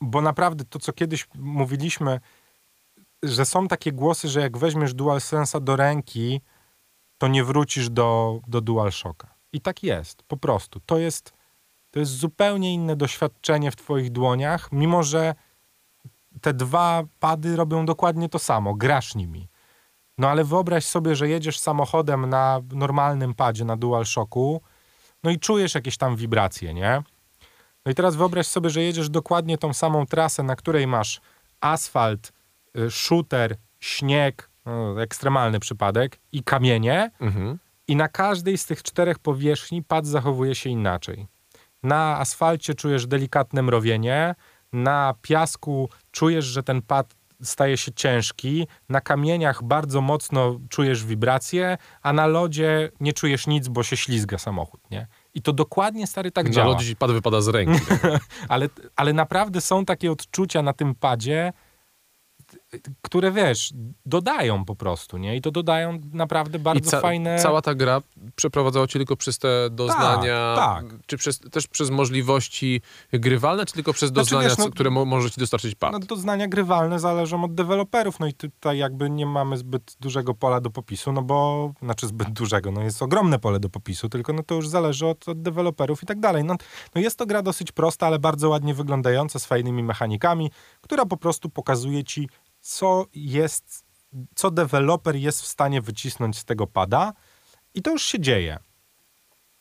bo 0.00 0.20
naprawdę 0.20 0.64
to, 0.64 0.78
co 0.78 0.92
kiedyś 0.92 1.28
mówiliśmy, 1.34 2.20
że 3.22 3.44
są 3.44 3.68
takie 3.68 3.92
głosy, 3.92 4.28
że 4.28 4.40
jak 4.40 4.58
weźmiesz 4.58 4.94
DualSense'a 4.94 5.60
do 5.60 5.76
ręki, 5.76 6.40
to 7.18 7.28
nie 7.28 7.44
wrócisz 7.44 7.90
do, 7.90 8.40
do 8.46 8.60
DualShocka. 8.60 9.34
I 9.52 9.60
tak 9.60 9.82
jest, 9.82 10.22
po 10.22 10.36
prostu. 10.36 10.80
To 10.86 10.98
jest, 10.98 11.32
to 11.90 11.98
jest 12.00 12.12
zupełnie 12.12 12.74
inne 12.74 12.96
doświadczenie 12.96 13.70
w 13.70 13.76
twoich 13.76 14.10
dłoniach, 14.12 14.72
mimo 14.72 15.02
że 15.02 15.34
te 16.40 16.54
dwa 16.54 17.02
pady 17.20 17.56
robią 17.56 17.86
dokładnie 17.86 18.28
to 18.28 18.38
samo, 18.38 18.74
grasz 18.74 19.14
nimi. 19.14 19.48
No 20.18 20.28
ale 20.28 20.44
wyobraź 20.44 20.84
sobie, 20.84 21.16
że 21.16 21.28
jedziesz 21.28 21.58
samochodem 21.58 22.28
na 22.28 22.60
normalnym 22.72 23.34
padzie, 23.34 23.64
na 23.64 23.76
DualShocku, 23.76 24.60
no 25.22 25.30
i 25.30 25.38
czujesz 25.38 25.74
jakieś 25.74 25.96
tam 25.96 26.16
wibracje, 26.16 26.74
nie? 26.74 27.02
No 27.86 27.92
i 27.92 27.94
teraz 27.94 28.16
wyobraź 28.16 28.46
sobie, 28.46 28.70
że 28.70 28.82
jedziesz 28.82 29.10
dokładnie 29.10 29.58
tą 29.58 29.72
samą 29.72 30.06
trasę, 30.06 30.42
na 30.42 30.56
której 30.56 30.86
masz 30.86 31.20
asfalt, 31.60 32.32
y, 32.78 32.90
shooter, 32.90 33.56
śnieg, 33.80 34.50
no, 34.66 35.02
ekstremalny 35.02 35.60
przypadek 35.60 36.18
i 36.32 36.42
kamienie 36.42 37.10
Mhm. 37.20 37.58
i 37.88 37.96
na 37.96 38.08
każdej 38.08 38.58
z 38.58 38.66
tych 38.66 38.82
czterech 38.82 39.18
powierzchni 39.18 39.82
pad 39.82 40.06
zachowuje 40.06 40.54
się 40.54 40.70
inaczej. 40.70 41.26
Na 41.82 42.18
asfalcie 42.18 42.74
czujesz 42.74 43.06
delikatne 43.06 43.62
mrowienie, 43.62 44.34
na 44.72 45.14
piasku 45.22 45.88
czujesz, 46.10 46.44
że 46.44 46.62
ten 46.62 46.82
pad 46.82 47.14
staje 47.44 47.76
się 47.76 47.92
ciężki, 47.92 48.66
na 48.88 49.00
kamieniach 49.00 49.62
bardzo 49.62 50.00
mocno 50.00 50.58
czujesz 50.68 51.04
wibracje, 51.04 51.78
a 52.02 52.12
na 52.12 52.26
lodzie 52.26 52.90
nie 53.00 53.12
czujesz 53.12 53.46
nic, 53.46 53.68
bo 53.68 53.82
się 53.82 53.96
ślizga 53.96 54.38
samochód, 54.38 54.80
nie? 54.90 55.06
I 55.34 55.42
to 55.42 55.52
dokładnie, 55.52 56.06
stary, 56.06 56.30
tak 56.30 56.46
Na 56.46 56.52
działa. 56.52 56.66
lodzie 56.66 56.86
ci 56.86 56.96
pad 56.96 57.12
wypada 57.12 57.40
z 57.40 57.48
ręki. 57.48 57.80
Ale, 58.48 58.68
ale 58.96 59.12
naprawdę 59.12 59.60
są 59.60 59.84
takie 59.84 60.12
odczucia 60.12 60.62
na 60.62 60.72
tym 60.72 60.94
padzie, 60.94 61.52
które 63.02 63.32
wiesz, 63.32 63.74
dodają 64.06 64.64
po 64.64 64.76
prostu, 64.76 65.18
nie? 65.18 65.36
I 65.36 65.40
to 65.40 65.50
dodają 65.50 65.98
naprawdę 66.12 66.58
bardzo 66.58 66.90
ca- 66.90 67.00
fajne. 67.00 67.38
cała 67.38 67.62
ta 67.62 67.74
gra 67.74 68.00
przeprowadzała 68.36 68.86
cię 68.86 68.98
tylko 68.98 69.16
przez 69.16 69.38
te 69.38 69.70
doznania, 69.70 70.54
tak. 70.56 70.84
czy 71.06 71.16
przez, 71.16 71.38
też 71.38 71.66
przez 71.66 71.90
możliwości 71.90 72.80
grywalne, 73.12 73.66
czy 73.66 73.72
tylko 73.72 73.92
przez 73.92 74.10
Znaczy, 74.10 74.20
doznania, 74.30 74.48
wiesz, 74.48 74.58
no- 74.58 74.70
które 74.70 74.90
mo- 74.90 75.04
może 75.04 75.30
ci 75.30 75.40
dostarczyć 75.40 75.74
pad? 75.74 75.92
No, 75.92 75.98
doznania 75.98 76.48
grywalne 76.48 76.98
zależą 77.00 77.44
od 77.44 77.54
deweloperów, 77.54 78.20
no 78.20 78.26
i 78.26 78.32
tutaj 78.34 78.78
jakby 78.78 79.10
nie 79.10 79.26
mamy 79.26 79.56
zbyt 79.56 79.96
dużego 80.00 80.34
pola 80.34 80.60
do 80.60 80.70
popisu, 80.70 81.12
no 81.12 81.22
bo, 81.22 81.72
znaczy 81.82 82.06
zbyt 82.06 82.30
dużego, 82.30 82.70
no 82.70 82.82
jest 82.82 83.02
ogromne 83.02 83.38
pole 83.38 83.60
do 83.60 83.68
popisu, 83.68 84.08
tylko 84.08 84.32
no 84.32 84.42
to 84.42 84.54
już 84.54 84.68
zależy 84.68 85.06
od, 85.06 85.28
od 85.28 85.42
deweloperów 85.42 86.02
i 86.02 86.06
tak 86.06 86.20
dalej. 86.20 86.44
No, 86.44 86.56
no 86.94 87.00
jest 87.00 87.18
to 87.18 87.26
gra 87.26 87.42
dosyć 87.42 87.72
prosta, 87.72 88.06
ale 88.06 88.18
bardzo 88.18 88.48
ładnie 88.48 88.74
wyglądająca, 88.74 89.38
z 89.38 89.46
fajnymi 89.46 89.82
mechanikami, 89.82 90.50
która 90.80 91.06
po 91.06 91.16
prostu 91.16 91.48
pokazuje 91.50 92.04
ci, 92.04 92.28
co 92.64 93.06
jest, 93.14 93.84
co 94.34 94.50
deweloper 94.50 95.16
jest 95.16 95.42
w 95.42 95.46
stanie 95.46 95.80
wycisnąć 95.80 96.38
z 96.38 96.44
tego 96.44 96.66
pada 96.66 97.12
i 97.74 97.82
to 97.82 97.90
już 97.90 98.02
się 98.02 98.20
dzieje. 98.20 98.58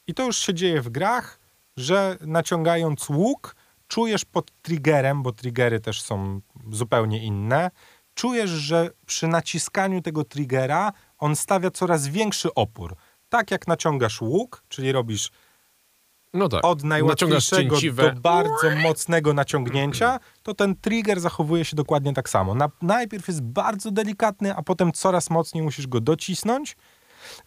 I 0.08 0.14
to 0.14 0.26
już 0.26 0.38
się 0.38 0.54
dzieje 0.54 0.82
w 0.82 0.90
grach, 0.90 1.40
że 1.78 2.18
naciągając 2.22 3.10
łuk, 3.10 3.56
czujesz 3.88 4.26
pod 4.26 4.62
triggerem, 4.62 5.24
bo 5.24 5.32
triggery 5.32 5.80
też 5.80 6.02
są 6.02 6.42
zupełnie 6.72 7.24
inne, 7.26 7.72
czujesz, 8.14 8.50
że 8.50 8.90
przy 9.06 9.28
naciskaniu 9.28 10.02
tego 10.02 10.24
triggera 10.24 10.94
on 11.18 11.36
stawia 11.36 11.72
coraz 11.72 12.08
większy 12.08 12.54
opór. 12.54 12.96
Tak 13.30 13.52
jak 13.52 13.68
naciągasz 13.68 14.22
łuk, 14.22 14.64
czyli 14.68 14.92
robisz 14.92 15.32
No 16.34 16.50
tak. 16.50 16.66
od 16.66 16.84
najłatwiejszego 16.84 17.78
do 17.96 18.12
bardzo 18.22 18.70
mocnego 18.84 19.34
naciągnięcia, 19.34 20.20
to 20.44 20.54
ten 20.54 20.76
trigger 20.76 21.20
zachowuje 21.20 21.66
się 21.66 21.76
dokładnie 21.76 22.14
tak 22.14 22.30
samo. 22.30 22.56
Na, 22.56 22.70
najpierw 22.82 23.28
jest 23.28 23.42
bardzo 23.42 23.92
delikatny, 23.92 24.56
a 24.56 24.64
potem 24.64 24.92
coraz 24.92 25.30
mocniej 25.30 25.64
musisz 25.64 25.88
go 25.88 26.02
docisnąć, 26.02 26.76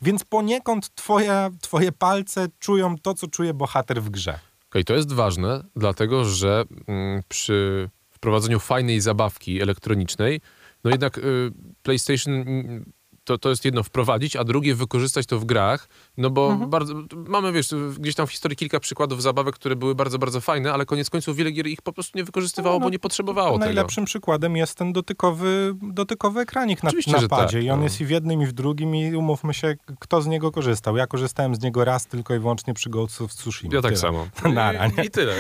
więc 0.03 0.25
poniekąd 0.25 0.95
twoje, 0.95 1.51
twoje 1.63 1.93
palce 1.93 2.47
czują 2.59 2.99
to, 2.99 3.15
co 3.15 3.27
czuje 3.27 3.55
bohater 3.55 4.03
w 4.03 4.11
grze. 4.11 4.39
Okej, 4.71 4.85
to 4.85 4.95
jest 4.95 5.13
ważne, 5.13 5.65
dlatego 5.77 6.25
że 6.25 6.65
mm, 6.87 7.23
przy 7.29 7.91
wprowadzeniu 8.11 8.61
fajnej 8.61 9.01
zabawki 9.01 9.63
elektronicznej, 9.63 10.41
no 10.85 10.91
jednak 10.91 11.19
y, 11.19 11.53
PlayStation 11.83 12.35
mm, 12.35 12.93
to, 13.27 13.39
to 13.39 13.51
jest 13.51 13.65
jedno 13.65 13.83
wprowadzić, 13.83 14.37
a 14.37 14.45
drugie 14.45 14.75
wykorzystać 14.75 15.27
to 15.27 15.39
w 15.39 15.45
grach, 15.45 15.89
no 16.17 16.31
bo 16.31 16.51
Mhm. 16.53 16.71
bardzo, 16.71 16.95
mamy, 17.13 17.53
wiesz, 17.53 17.69
gdzieś 17.99 18.15
tam 18.15 18.27
w 18.27 18.31
historii 18.31 18.57
kilka 18.57 18.81
przykładów 18.81 19.23
zabawek, 19.23 19.55
które 19.55 19.77
były 19.77 19.95
bardzo, 19.95 20.19
bardzo 20.19 20.41
fajne, 20.41 20.73
ale 20.73 20.87
koniec 20.87 21.11
końców 21.11 21.37
wiele 21.37 21.51
gier 21.51 21.67
ich 21.67 21.83
po 21.83 21.93
prostu 21.93 22.19
nie 22.19 22.25
wykorzystywało, 22.25 22.75
No, 22.77 22.81
no, 22.81 22.87
bo 22.87 22.91
nie 22.91 22.99
potrzebowało 22.99 23.53
tego. 23.53 23.65
Najlepszym 23.65 24.05
przykładem 24.05 24.57
jest 24.57 24.75
ten 24.79 24.93
dotykowy, 24.93 25.75
dotykowy 25.83 26.41
ekranik 26.41 26.83
na, 26.83 26.89
Oczywiście, 26.89 27.13
na 27.13 27.29
padzie. 27.29 27.57
tak, 27.59 27.65
I 27.67 27.71
on 27.71 27.79
no. 27.79 27.85
jest 27.85 28.01
i 28.01 28.05
w 28.07 28.11
jednym, 28.11 28.43
i 28.43 28.47
w 28.47 28.53
drugim 28.53 28.95
i 28.97 29.15
umówmy 29.15 29.55
się, 29.55 29.77
kto 30.01 30.23
z 30.23 30.27
niego 30.27 30.53
korzystał. 30.53 30.97
Ja 30.97 31.07
korzystałem 31.07 31.55
z 31.55 31.61
niego 31.61 31.85
raz 31.85 32.07
tylko 32.07 32.35
i 32.35 32.39
wyłącznie 32.39 32.75
przy 32.75 32.91
Ghost 32.91 33.21
of 33.21 33.35
Tsushima. 33.35 33.75
Ja 33.75 33.83
tak 33.83 33.91
Tyle. 33.91 34.01
samo. 34.01 34.27
Nara? 34.55 34.87
I, 34.87 35.07
I 35.07 35.11
tyle. 35.11 35.35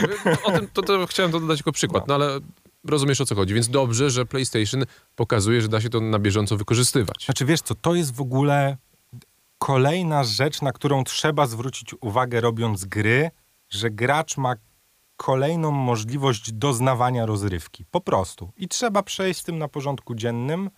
O 0.44 0.50
tym 0.52 0.68
to, 0.72 0.82
to 0.82 1.06
chciałem 1.06 1.32
to 1.32 1.40
dodać 1.40 1.58
jako 1.58 1.72
przykład, 1.72 2.08
no. 2.08 2.14
ale 2.14 2.40
rozumiesz 2.88 3.20
o 3.20 3.26
co 3.26 3.34
chodzi. 3.34 3.54
Więc 3.54 3.68
dobrze, 3.68 4.10
że 4.10 4.26
PlayStation 4.26 4.84
pokazuje, 5.16 5.60
że 5.60 5.68
da 5.68 5.80
się 5.80 5.88
to 5.88 6.00
na 6.00 6.18
bieżąco 6.18 6.56
wykorzystywać. 6.56 7.24
Znaczy 7.24 7.44
wiesz 7.44 7.60
co, 7.60 7.74
to 7.74 7.94
jest 7.94 8.14
w 8.14 8.20
ogóle 8.20 8.76
kolejna 9.58 10.24
rzecz, 10.24 10.62
na 10.62 10.72
którą 10.72 11.04
trzeba 11.04 11.46
zwrócić 11.46 11.94
uwagę 12.00 12.40
robiąc 12.40 12.84
gry, 12.84 13.30
że 13.68 13.90
gracz 13.90 14.36
ma 14.36 14.54
kolejną 15.16 15.70
możliwość 15.70 16.52
doznawania 16.52 17.26
rozrywki. 17.26 17.84
Po 17.90 18.00
prostu. 18.00 18.52
I 18.56 18.68
trzeba 18.68 19.02
przejść 19.02 19.40
z 19.40 19.44
tym 19.44 19.58
na 19.58 19.68
porządku 19.68 20.14
dziennym, 20.14 20.70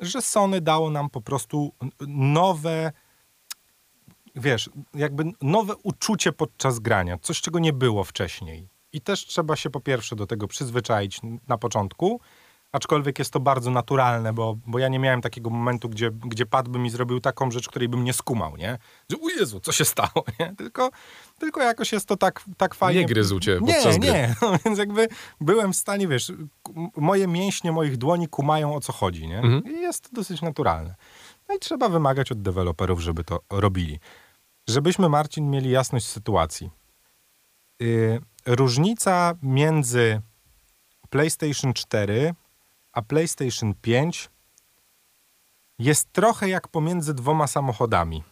że 0.00 0.22
Sony 0.22 0.60
dało 0.60 0.90
nam 0.90 1.10
po 1.10 1.20
prostu 1.20 1.72
nowe, 2.08 2.92
wiesz, 4.34 4.70
jakby 4.94 5.24
nowe 5.42 5.76
uczucie 5.76 6.32
podczas 6.32 6.78
grania. 6.78 7.18
Coś, 7.18 7.40
czego 7.40 7.58
nie 7.58 7.72
było 7.72 8.04
wcześniej. 8.04 8.68
I 8.94 9.00
też 9.00 9.26
trzeba 9.26 9.56
się 9.56 9.70
po 9.70 9.80
pierwsze 9.80 10.16
do 10.16 10.26
tego 10.26 10.48
przyzwyczaić 10.48 11.20
na 11.48 11.58
początku, 11.58 12.20
aczkolwiek 12.72 13.18
jest 13.18 13.30
to 13.30 13.40
bardzo 13.40 13.70
naturalne, 13.70 14.32
bo, 14.32 14.58
bo 14.66 14.78
ja 14.78 14.88
nie 14.88 14.98
miałem 14.98 15.20
takiego 15.20 15.50
momentu, 15.50 15.88
gdzie, 15.88 16.10
gdzie 16.10 16.46
pad 16.46 16.68
by 16.68 16.78
mi 16.78 16.90
zrobił 16.90 17.20
taką 17.20 17.50
rzecz, 17.50 17.68
której 17.68 17.88
bym 17.88 18.04
nie 18.04 18.12
skumał, 18.12 18.56
nie? 18.56 18.78
Że 19.10 19.16
o 19.20 19.28
Jezu, 19.28 19.60
co 19.60 19.72
się 19.72 19.84
stało, 19.84 20.24
nie? 20.40 20.54
Tylko, 20.56 20.90
tylko 21.38 21.62
jakoś 21.62 21.92
jest 21.92 22.08
to 22.08 22.16
tak, 22.16 22.44
tak 22.56 22.74
fajnie... 22.74 23.00
Nie 23.00 23.06
gryzł 23.06 23.40
cię 23.40 23.58
Nie, 23.62 23.82
gry. 23.82 23.98
nie, 23.98 24.34
no, 24.42 24.52
więc 24.64 24.78
jakby 24.78 25.08
byłem 25.40 25.72
w 25.72 25.76
stanie, 25.76 26.08
wiesz, 26.08 26.32
moje 26.96 27.26
mięśnie 27.26 27.72
moich 27.72 27.96
dłoni 27.96 28.28
kumają 28.28 28.74
o 28.74 28.80
co 28.80 28.92
chodzi, 28.92 29.28
nie? 29.28 29.38
Mhm. 29.38 29.76
I 29.76 29.80
jest 29.80 30.00
to 30.02 30.08
dosyć 30.12 30.42
naturalne. 30.42 30.94
No 31.48 31.54
i 31.54 31.58
trzeba 31.58 31.88
wymagać 31.88 32.32
od 32.32 32.42
deweloperów, 32.42 33.00
żeby 33.00 33.24
to 33.24 33.40
robili. 33.50 34.00
Żebyśmy, 34.68 35.08
Marcin, 35.08 35.50
mieli 35.50 35.70
jasność 35.70 36.06
sytuacji. 36.06 36.70
Yy, 37.80 38.20
różnica 38.46 39.34
między 39.42 40.20
PlayStation 41.10 41.72
4 41.72 42.34
a 42.94 43.02
PlayStation 43.02 43.74
5 43.74 44.30
jest 45.78 46.12
trochę 46.12 46.48
jak 46.48 46.68
pomiędzy 46.68 47.14
dwoma 47.14 47.46
samochodami 47.46 48.22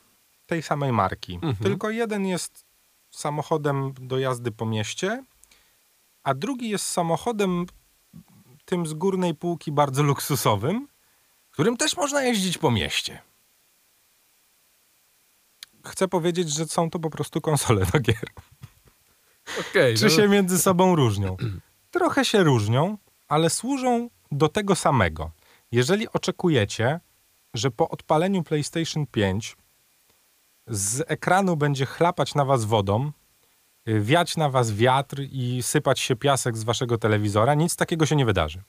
tej 0.46 0.62
samej 0.62 0.92
marki. 0.92 1.34
Mhm. 1.34 1.56
Tylko 1.56 1.90
jeden 1.90 2.26
jest 2.26 2.64
samochodem 3.10 3.94
do 4.00 4.18
jazdy 4.18 4.52
po 4.52 4.66
mieście, 4.66 5.24
a 6.22 6.34
drugi 6.34 6.68
jest 6.68 6.86
samochodem 6.86 7.66
tym 8.64 8.86
z 8.86 8.94
górnej 8.94 9.34
półki 9.34 9.72
bardzo 9.72 10.02
luksusowym, 10.02 10.88
którym 11.50 11.76
też 11.76 11.96
można 11.96 12.22
jeździć 12.22 12.58
po 12.58 12.70
mieście. 12.70 13.22
Chcę 15.86 16.08
powiedzieć, 16.08 16.50
że 16.50 16.66
są 16.66 16.90
to 16.90 16.98
po 16.98 17.10
prostu 17.10 17.40
konsole 17.40 17.86
do 17.86 18.00
gier. 18.00 18.28
Okej, 19.60 19.96
Czy 19.96 20.04
no. 20.04 20.10
się 20.10 20.28
między 20.28 20.58
sobą 20.58 20.96
różnią? 20.96 21.36
Trochę 21.90 22.24
się 22.24 22.42
różnią, 22.42 22.98
ale 23.28 23.50
służą 23.50 24.08
do 24.32 24.48
tego 24.48 24.74
samego. 24.74 25.30
Jeżeli 25.72 26.08
oczekujecie, 26.08 27.00
że 27.54 27.70
po 27.70 27.88
odpaleniu 27.88 28.42
PlayStation 28.42 29.06
5 29.06 29.56
z 30.66 31.02
ekranu 31.06 31.56
będzie 31.56 31.86
chlapać 31.86 32.34
na 32.34 32.44
was 32.44 32.64
wodą, 32.64 33.12
y, 33.88 34.00
wiać 34.00 34.36
na 34.36 34.48
was 34.50 34.72
wiatr 34.72 35.20
i 35.30 35.62
sypać 35.62 36.00
się 36.00 36.16
piasek 36.16 36.56
z 36.56 36.64
waszego 36.64 36.98
telewizora, 36.98 37.54
nic 37.54 37.76
takiego 37.76 38.06
się 38.06 38.16
nie 38.16 38.24
wydarzy. 38.26 38.62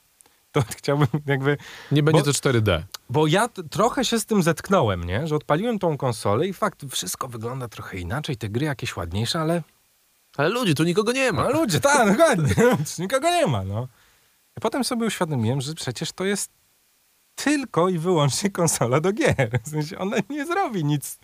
To 0.52 0.62
chciałbym 0.78 1.08
jakby... 1.26 1.58
Nie 1.92 2.04
będzie 2.04 2.22
bo- 2.22 2.26
to 2.26 2.32
4D. 2.32 2.84
Bo 3.10 3.28
ja 3.28 3.48
trochę 3.72 4.06
się 4.06 4.20
z 4.20 4.26
tym 4.26 4.44
zetknąłem, 4.44 5.04
nie? 5.04 5.28
Że 5.28 5.36
odpaliłem 5.36 5.80
tą 5.80 5.98
konsolę 5.98 6.48
i 6.48 6.54
fakt, 6.54 6.86
wszystko 6.92 7.28
wygląda 7.28 7.68
trochę 7.68 7.98
inaczej, 7.98 8.38
te 8.38 8.50
gry 8.50 8.66
jakieś 8.66 8.96
ładniejsze, 8.98 9.40
ale 9.40 9.62
Ale 10.38 10.50
ludzie, 10.50 10.74
tu 10.74 10.84
nikogo 10.84 11.12
nie 11.12 11.32
ma. 11.32 11.44
no 11.44 11.52
ludzie, 11.52 11.80
tak, 11.80 12.10
dokładnie. 12.18 12.56
Nikogo 13.00 13.30
nie 13.30 13.48
ma, 13.48 13.64
no. 13.64 13.88
I 14.58 14.62
potem 14.62 14.84
sobie 14.84 15.06
uświadomiłem, 15.06 15.62
że 15.62 15.74
przecież 15.74 16.12
to 16.12 16.26
jest 16.26 16.52
tylko 17.36 17.90
i 17.90 17.98
wyłącznie 17.98 18.50
konsola 18.52 19.00
do 19.00 19.12
gier. 19.14 19.60
W 19.66 19.70
sensie 19.70 19.98
ona 19.98 20.18
nie 20.30 20.46
zrobi 20.46 20.86
nic. 20.86 21.20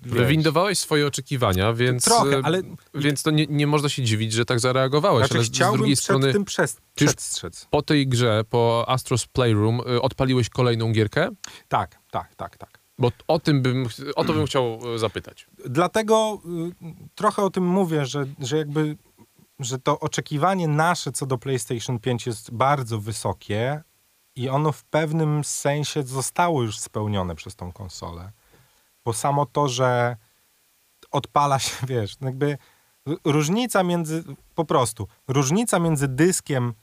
Wywindowałeś 0.00 0.78
swoje 0.78 1.06
oczekiwania, 1.06 1.72
więc, 1.72 2.04
Trochę, 2.04 2.36
e, 2.38 2.40
ale- 2.44 2.62
więc 2.94 3.22
to 3.22 3.30
nie, 3.30 3.46
nie 3.46 3.66
można 3.66 3.88
się 3.88 4.02
dziwić, 4.02 4.32
że 4.32 4.44
tak 4.44 4.60
zareagowałeś. 4.60 5.26
Znaczy 5.26 5.34
ale 5.38 5.44
z 5.72 5.76
drugiej 5.76 5.94
przed 5.94 6.04
strony, 6.04 6.32
tym 6.32 6.44
przez, 6.44 6.76
przestrzec. 6.94 7.66
po 7.70 7.82
tej 7.82 8.08
grze, 8.08 8.44
po 8.50 8.84
Astros 8.88 9.26
Playroom, 9.26 9.80
y, 9.80 10.02
odpaliłeś 10.02 10.48
kolejną 10.48 10.92
gierkę? 10.92 11.28
Tak, 11.68 11.98
tak, 12.10 12.34
tak, 12.34 12.58
tak. 12.58 12.78
Bo 12.98 13.12
o 13.28 13.38
tym 13.38 13.62
bym, 13.62 13.88
o 14.16 14.24
to 14.24 14.32
bym 14.32 14.46
chciał 14.46 14.80
e, 14.94 14.98
zapytać. 14.98 15.46
Dlatego 15.66 16.38
y, 16.82 16.94
trochę 17.14 17.42
o 17.42 17.50
tym 17.50 17.66
mówię, 17.66 18.06
że, 18.06 18.26
że 18.38 18.56
jakby 18.56 18.96
że 19.58 19.78
to 19.78 20.00
oczekiwanie 20.00 20.68
nasze 20.68 21.12
co 21.12 21.26
do 21.26 21.38
PlayStation 21.38 21.98
5 21.98 22.26
jest 22.26 22.50
bardzo 22.50 23.00
wysokie 23.00 23.82
i 24.36 24.48
ono 24.48 24.72
w 24.72 24.84
pewnym 24.84 25.44
sensie 25.44 26.02
zostało 26.02 26.62
już 26.62 26.78
spełnione 26.78 27.34
przez 27.34 27.56
tą 27.56 27.72
konsolę. 27.72 28.32
Bo 29.04 29.12
samo 29.12 29.46
to, 29.46 29.68
że 29.68 30.16
odpala 31.10 31.58
się, 31.58 31.86
wiesz, 31.88 32.16
jakby 32.20 32.58
różnica 33.24 33.82
między, 33.82 34.24
po 34.54 34.64
prostu, 34.64 35.08
różnica 35.28 35.78
między 35.78 36.08
dyskiem 36.08 36.74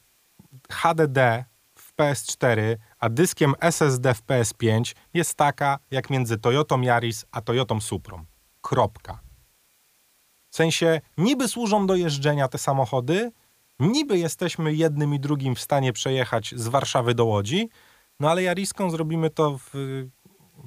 HDD 0.71 1.45
w 1.93 2.01
PS4, 2.01 2.75
a 2.99 3.09
dyskiem 3.09 3.53
SSD 3.59 4.13
w 4.13 4.23
PS5 4.25 4.95
jest 5.13 5.35
taka, 5.35 5.79
jak 5.91 6.09
między 6.09 6.37
Toyotą 6.37 6.81
Yaris 6.81 7.25
a 7.31 7.41
Toyotą 7.41 7.81
Suprą. 7.81 8.25
Kropka. 8.61 9.19
W 10.49 10.55
sensie, 10.55 11.01
niby 11.17 11.47
służą 11.47 11.87
do 11.87 11.95
jeżdżenia 11.95 12.47
te 12.47 12.57
samochody, 12.57 13.31
niby 13.79 14.17
jesteśmy 14.17 14.73
jednym 14.73 15.13
i 15.13 15.19
drugim 15.19 15.55
w 15.55 15.59
stanie 15.59 15.93
przejechać 15.93 16.53
z 16.57 16.67
Warszawy 16.67 17.15
do 17.15 17.25
Łodzi, 17.25 17.69
no 18.19 18.31
ale 18.31 18.43
Jariską 18.43 18.89
zrobimy 18.91 19.29
to 19.29 19.57
w... 19.57 19.73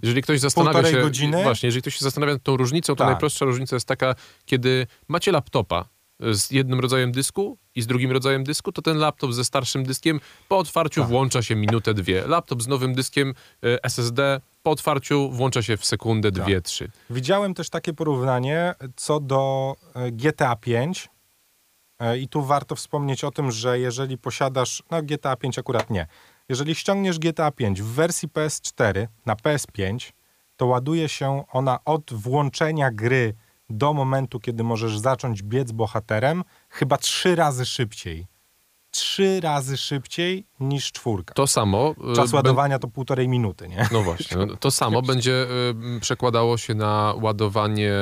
Jeżeli 0.03 0.23
ktoś 0.23 0.41
zastanawia 0.41 0.91
się, 0.91 1.01
godziny? 1.01 1.43
właśnie, 1.43 1.67
jeżeli 1.67 1.83
ktoś 1.83 1.95
się 1.95 2.05
zastanawia 2.05 2.33
nad 2.33 2.43
tą 2.43 2.57
różnicą, 2.57 2.95
to 2.95 2.99
Tak. 2.99 3.07
najprostsza 3.07 3.45
różnica 3.45 3.77
jest 3.77 3.89
taka, 3.89 4.15
kiedy 4.45 4.87
macie 5.09 5.33
laptopa 5.33 5.89
z 6.21 6.51
jednym 6.51 6.81
rodzajem 6.81 7.13
dysku 7.13 7.59
i 7.77 7.83
z 7.83 7.87
drugim 7.87 8.13
rodzajem 8.13 8.45
dysku, 8.45 8.73
to 8.73 8.83
ten 8.83 8.97
laptop 8.99 9.33
ze 9.33 9.45
starszym 9.45 9.85
dyskiem 9.85 10.21
po 10.49 10.59
otwarciu 10.59 11.01
Tak. 11.01 11.11
włącza 11.11 11.43
się 11.43 11.57
minutę, 11.57 11.95
dwie. 11.95 12.27
Laptop 12.27 12.63
z 12.63 12.67
nowym 12.67 12.95
dyskiem 12.95 13.35
e, 13.65 13.85
SSD 13.85 14.41
po 14.63 14.71
otwarciu 14.71 15.31
włącza 15.31 15.63
się 15.63 15.77
w 15.77 15.85
sekundę, 15.87 16.33
Tak. 16.33 16.45
dwie, 16.45 16.61
trzy. 16.61 16.91
Widziałem 17.11 17.55
też 17.55 17.71
takie 17.71 17.93
porównanie 17.93 18.75
co 18.97 19.21
do 19.21 19.75
e, 19.95 20.13
GTA 20.13 20.57
5 20.57 21.09
E, 21.99 22.19
i 22.19 22.29
tu 22.29 22.43
warto 22.43 22.75
wspomnieć 22.77 23.25
o 23.25 23.31
tym, 23.31 23.51
że 23.53 23.79
jeżeli 23.79 24.19
posiadasz, 24.19 24.83
no 24.91 25.03
GTA 25.03 25.37
5 25.37 25.59
akurat 25.59 25.91
nie, 25.91 26.07
jeżeli 26.49 26.75
ściągniesz 26.75 27.19
GTA 27.19 27.51
5 27.51 27.83
w 27.83 27.87
wersji 27.87 28.29
PS4 28.29 29.07
na 29.27 29.35
PS5, 29.35 30.13
to 30.57 30.67
ładuje 30.67 31.09
się 31.09 31.45
ona 31.53 31.79
od 31.85 32.13
włączenia 32.13 32.91
gry 32.91 33.35
do 33.71 33.93
momentu, 33.93 34.41
kiedy 34.41 34.65
możesz 34.65 34.99
zacząć 34.99 35.43
biec 35.43 35.73
bohaterem, 35.73 36.45
chyba 36.69 36.99
trzy 36.99 37.35
razy 37.35 37.67
szybciej. 37.67 38.27
Trzy 38.97 39.41
razy 39.41 39.77
szybciej 39.77 40.47
niż 40.61 40.93
czwórka. 40.93 41.35
To 41.35 41.47
samo... 41.47 41.95
e, 42.13 42.17
Czas 42.17 42.33
ładowania 42.33 42.79
to 42.79 42.89
półtorej 42.89 43.29
minuty, 43.29 43.69
nie? 43.69 43.89
No 43.93 44.03
właśnie, 44.03 44.37
no, 44.37 44.57
to 44.57 44.71
samo 44.71 45.03
będzie 45.03 45.47
y, 45.97 46.01
przekładało 46.01 46.59
się 46.59 46.75
na 46.75 47.15
ładowanie 47.21 47.93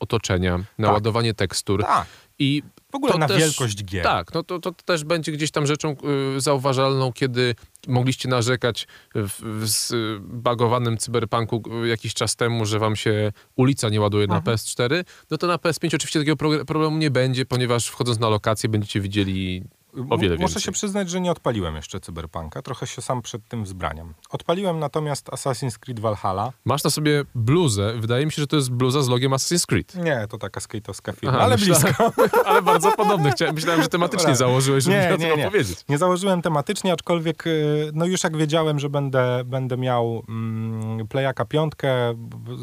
otoczenia, 0.00 0.58
na 0.78 0.86
Tak. 0.86 0.94
ładowanie 0.94 1.34
tekstur. 1.34 1.82
Tak. 1.82 2.06
I 2.40 2.62
W 2.92 2.94
ogóle 2.94 3.12
to 3.12 3.18
na 3.18 3.28
też- 3.28 3.38
wielkość 3.38 3.84
gier. 3.84 4.02
Tak, 4.04 4.34
no 4.34 4.42
to, 4.42 4.58
to 4.58 4.72
też 4.72 5.04
będzie 5.04 5.32
gdzieś 5.32 5.50
tam 5.50 5.66
rzeczą 5.66 5.96
y, 6.36 6.40
zauważalną, 6.40 7.12
kiedy 7.12 7.54
mogliście 7.88 8.28
narzekać 8.28 8.86
w, 9.14 9.42
w 9.60 9.66
zbagowanym 9.68 10.98
cyberpunku 10.98 11.62
y, 11.84 11.88
jakiś 11.88 12.14
czas 12.14 12.36
temu, 12.36 12.66
że 12.66 12.78
wam 12.78 12.96
się 12.96 13.32
ulica 13.56 13.88
nie 13.88 14.00
ładuje 14.00 14.24
Mhm. 14.24 14.42
na 14.44 14.52
PS4, 14.52 15.04
no 15.30 15.38
to 15.38 15.46
na 15.46 15.56
PS5 15.56 15.94
oczywiście 15.94 16.20
takiego 16.20 16.36
problemu 16.66 16.96
nie 16.98 17.10
będzie, 17.10 17.46
ponieważ 17.46 17.86
wchodząc 17.86 18.18
na 18.18 18.28
lokację 18.28 18.68
będziecie 18.68 19.00
widzieli 19.00 19.62
o 20.10 20.18
wiele 20.18 20.34
Muszę 20.34 20.38
więcej. 20.40 20.62
się 20.62 20.72
przyznać, 20.72 21.10
że 21.10 21.20
nie 21.20 21.30
odpaliłem 21.32 21.76
jeszcze 21.76 22.00
Cyberpunka. 22.00 22.62
Trochę 22.62 22.86
się 22.86 23.02
sam 23.02 23.22
przed 23.22 23.48
tym 23.48 23.64
wzbraniam. 23.64 24.14
Odpaliłem 24.30 24.78
natomiast 24.78 25.26
Assassin's 25.26 25.78
Creed 25.78 26.00
Valhalla. 26.00 26.52
Masz 26.64 26.84
na 26.84 26.90
sobie 26.90 27.24
bluzę, 27.34 27.94
wydaje 27.98 28.26
mi 28.26 28.32
się, 28.32 28.42
że 28.42 28.46
to 28.46 28.56
jest 28.56 28.70
bluza 28.72 29.02
z 29.02 29.08
logiem 29.08 29.32
Assassin's 29.32 29.66
Creed. 29.66 29.94
Nie, 29.94 30.26
to 30.30 30.38
taka 30.38 30.60
skate'owska 30.60 31.14
firma, 31.14 31.34
Aha, 31.34 31.44
ale 31.44 31.56
myślałem- 31.56 31.82
blisko. 31.82 32.12
Ale 32.48 32.62
bardzo 32.62 32.92
podobny. 32.92 33.30
Chciałem, 33.30 33.54
myślałem, 33.54 33.82
że 33.82 33.88
tematycznie 33.88 34.22
Dobra. 34.22 34.36
założyłeś, 34.36 34.84
żeby 34.84 34.96
Nie, 34.96 35.02
mi 35.08 35.14
o 35.14 35.16
nie, 35.16 35.28
tym 35.28 35.38
nie. 35.38 35.46
opowiedzieć. 35.46 35.84
Nie 35.88 35.98
założyłem 35.98 36.42
tematycznie, 36.42 36.92
aczkolwiek 36.92 37.46
y, 37.46 37.90
no 37.94 38.06
już 38.06 38.24
jak 38.24 38.36
wiedziałem, 38.36 38.78
że 38.78 38.90
będę, 38.90 39.42
będę 39.44 39.76
miał 39.76 40.22
mm, 40.28 41.08
Playaka 41.08 41.44
piątkę, 41.44 42.14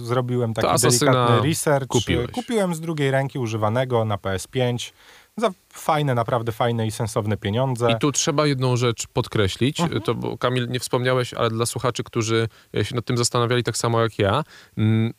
zrobiłem 0.04 0.54
taki 0.54 0.82
delikatny 0.82 1.48
research. 1.50 1.88
kupiłeś. 1.88 2.32
Kupiłem 2.32 2.76
z 2.76 2.80
drugiej 2.82 3.12
ręki 3.12 3.40
używanego 3.40 4.06
na 4.06 4.16
PS5 4.18 4.92
za 5.38 5.52
fajne, 5.74 6.16
naprawdę 6.16 6.52
fajne 6.52 6.88
i 6.88 6.92
sensowne 6.92 7.38
pieniądze. 7.38 7.92
I 7.92 7.96
tu 8.00 8.12
trzeba 8.12 8.48
jedną 8.48 8.78
rzecz 8.78 9.08
podkreślić, 9.08 9.80
Mhm. 9.80 10.02
to 10.02 10.16
bo 10.16 10.38
Kamil 10.38 10.68
nie 10.70 10.80
wspomniałeś, 10.80 11.34
ale 11.34 11.50
dla 11.50 11.66
słuchaczy, 11.66 12.04
którzy 12.04 12.48
e, 12.78 12.86
się 12.86 12.96
nad 12.96 13.06
tym 13.06 13.18
zastanawiali 13.18 13.64
tak 13.64 13.78
samo 13.78 14.02
jak 14.02 14.20
ja, 14.20 14.44
mm, 14.78 15.14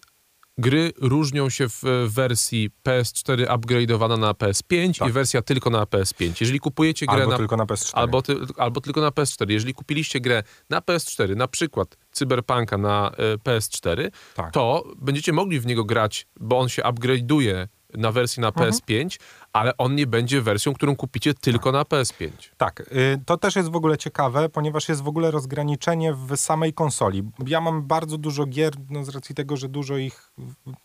gry 0.59 0.93
różnią 0.99 1.51
się 1.51 1.69
w 1.69 1.85
e, 1.85 2.07
wersji 2.09 2.71
PS4 2.89 3.47
upgrade'owana 3.47 4.19
na 4.19 4.33
PS5 4.33 4.99
Tak. 4.99 5.09
i 5.09 5.13
wersja 5.13 5.43
tylko 5.43 5.71
na 5.71 5.83
PS5. 5.85 6.33
Jeżeli 6.41 6.61
kupujecie 6.61 7.07
grę 7.07 7.17
Albo 7.19 7.31
na 7.31 7.37
tylko 7.37 7.57
na 7.57 7.65
PS4. 7.65 7.91
Albo, 7.95 8.23
ty, 8.23 8.37
albo 8.57 8.81
tylko 8.81 9.01
na 9.01 9.09
PS4. 9.11 9.51
Jeżeli 9.51 9.75
kupiliście 9.75 10.21
grę 10.21 10.43
na 10.71 10.81
PS4, 10.81 11.37
na 11.37 11.49
przykład 11.49 11.97
Cyberpunka 12.13 12.79
na 12.79 13.11
e, 13.11 13.37
PS4, 13.37 14.11
Tak. 14.35 14.53
to 14.53 14.85
będziecie 14.97 15.33
mogli 15.33 15.61
w 15.61 15.67
niego 15.67 15.85
grać, 15.85 16.27
bo 16.41 16.59
on 16.59 16.69
się 16.69 16.83
upgrade'uje 16.83 17.67
na 17.97 18.13
wersji 18.13 18.41
na 18.41 18.49
Mhm. 18.49 18.71
PS5, 18.71 19.19
ale 19.53 19.77
on 19.77 19.95
nie 19.95 20.07
będzie 20.07 20.43
wersją, 20.43 20.75
którą 20.75 20.97
kupicie 20.97 21.35
tylko 21.35 21.73
na 21.73 21.83
PS5. 21.83 22.31
Tak, 22.57 22.81
y, 22.81 23.21
to 23.27 23.37
też 23.37 23.57
jest 23.57 23.71
w 23.71 23.77
ogóle 23.77 23.99
ciekawe, 23.99 24.49
ponieważ 24.49 24.89
jest 24.89 25.03
w 25.03 25.09
ogóle 25.09 25.31
rozgraniczenie 25.31 26.15
w 26.15 26.37
samej 26.37 26.73
konsoli. 26.73 27.23
Ja 27.47 27.61
mam 27.61 27.83
bardzo 27.83 28.19
dużo 28.19 28.47
gier, 28.47 28.73
no 28.91 29.05
z 29.05 29.09
racji 29.09 29.35
tego, 29.35 29.57
że 29.57 29.69
dużo 29.69 29.97
ich 29.97 30.33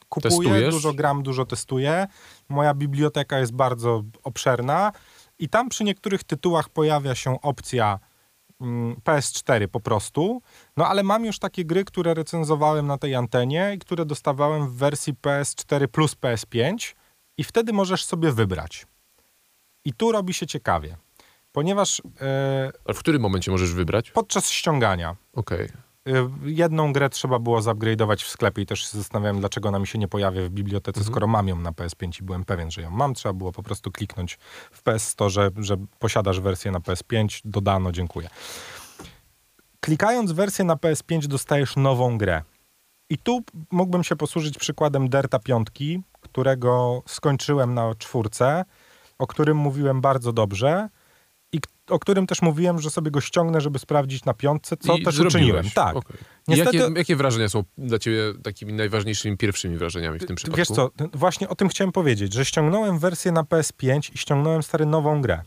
kupuję, 0.10 0.30
Testujesz? 0.38 0.74
dużo 0.74 0.94
gram, 0.94 1.24
dużo 1.24 1.46
testuję. 1.46 2.08
Moja 2.50 2.74
biblioteka 2.74 3.40
jest 3.40 3.54
bardzo 3.54 4.04
obszerna 4.24 4.92
i 5.40 5.50
tam 5.50 5.70
przy 5.70 5.84
niektórych 5.84 6.24
tytułach 6.24 6.70
pojawia 6.70 7.16
się 7.16 7.42
opcja 7.42 8.00
mm, 8.62 8.96
PS4 8.96 9.68
po 9.68 9.80
prostu, 9.80 10.42
no 10.78 10.88
ale 10.88 11.04
mam 11.04 11.26
już 11.26 11.40
takie 11.40 11.66
gry, 11.66 11.86
które 11.86 12.14
recenzowałem 12.14 12.88
na 12.88 12.98
tej 12.98 13.16
antenie 13.16 13.72
i 13.76 13.80
które 13.80 14.06
dostawałem 14.06 14.68
w 14.70 14.74
wersji 14.76 15.14
PS4 15.14 15.88
plus 15.88 16.16
PS5 16.16 16.94
i 17.42 17.44
wtedy 17.44 17.74
możesz 17.74 18.06
sobie 18.06 18.32
wybrać. 18.32 18.86
I 19.86 19.94
tu 19.94 20.12
robi 20.12 20.34
się 20.34 20.48
ciekawie, 20.48 20.98
ponieważ 21.52 22.02
Ale 22.86 22.94
w 22.94 23.00
którym 23.00 23.22
momencie 23.22 23.52
możesz 23.52 23.74
wybrać? 23.74 24.12
podczas 24.12 24.50
ściągania 24.50 25.16
Okej. 25.34 25.70
e, 26.08 26.30
jedną 26.44 26.94
grę 26.94 27.10
trzeba 27.10 27.40
było 27.40 27.60
zupgrade'ować 27.60 28.24
w 28.24 28.28
sklepie 28.30 28.62
i 28.62 28.66
też 28.66 28.80
się 28.92 28.98
zastanawiałem, 28.98 29.40
dlaczego 29.40 29.70
ona 29.70 29.80
mi 29.80 29.88
się 29.88 30.00
nie 30.00 30.08
pojawia 30.08 30.42
w 30.42 30.50
bibliotece, 30.50 31.00
Mhm. 31.00 31.12
skoro 31.14 31.28
mam 31.28 31.48
ją 31.48 31.56
na 31.56 31.72
PS5 31.72 32.22
i 32.22 32.24
byłem 32.24 32.46
pewien, 32.46 32.72
że 32.72 32.82
ją 32.82 32.92
mam. 32.92 33.14
Trzeba 33.14 33.34
było 33.34 33.52
po 33.52 33.64
prostu 33.64 33.92
kliknąć 33.92 34.38
w 34.72 34.82
PS 34.82 35.08
Store, 35.08 35.30
że, 35.30 35.52
że 35.58 35.78
posiadasz 36.00 36.40
wersję 36.40 36.72
na 36.72 36.80
PS5, 36.80 37.42
dodano, 37.46 37.92
dziękuję. 37.92 38.30
Klikając 39.80 40.32
wersję 40.32 40.66
na 40.66 40.76
PS5 40.76 41.26
dostajesz 41.28 41.76
nową 41.76 42.18
grę. 42.18 42.44
I 43.10 43.18
tu 43.18 43.42
mógłbym 43.72 44.04
się 44.04 44.16
posłużyć 44.16 44.58
przykładem 44.58 45.10
Derta 45.10 45.40
piątki, 45.40 46.02
którego 46.32 47.04
skończyłem 47.08 47.74
na 47.74 47.96
czwórce, 47.96 48.66
o 49.20 49.28
którym 49.28 49.58
mówiłem 49.58 50.02
bardzo 50.02 50.34
dobrze. 50.34 50.90
I 51.54 51.60
o 51.90 52.00
którym 52.00 52.28
też 52.28 52.42
mówiłem, 52.42 52.80
że 52.82 52.90
sobie 52.90 53.12
go 53.12 53.22
ściągnę, 53.22 53.62
żeby 53.62 53.80
sprawdzić 53.80 54.26
na 54.26 54.34
piątce, 54.34 54.78
co 54.78 54.96
I 54.96 55.04
też 55.04 55.16
zrobiłeś. 55.16 55.36
uczyniłem. 55.36 55.66
Tak. 55.76 55.96
Okej. 55.96 56.18
Niestety- 56.48 56.78
Jakie, 56.78 56.94
jakie 57.00 57.16
wrażenia 57.16 57.50
są 57.50 57.64
dla 57.78 58.00
ciebie 58.00 58.18
takimi 58.44 58.74
najważniejszymi 58.74 59.38
pierwszymi 59.38 59.78
wrażeniami 59.78 60.20
w 60.20 60.26
tym 60.26 60.36
przypadku? 60.36 60.58
Wiesz 60.58 60.68
co, 60.68 60.90
właśnie 61.14 61.50
o 61.50 61.56
tym 61.56 61.70
chciałem 61.70 61.92
powiedzieć, 61.92 62.34
że 62.34 62.46
ściągnąłem 62.46 63.00
wersję 63.00 63.32
na 63.32 63.44
PS5 63.44 64.12
i 64.14 64.18
ściągnąłem 64.18 64.64
stary 64.64 64.86
nową 64.86 65.22
grę. 65.22 65.42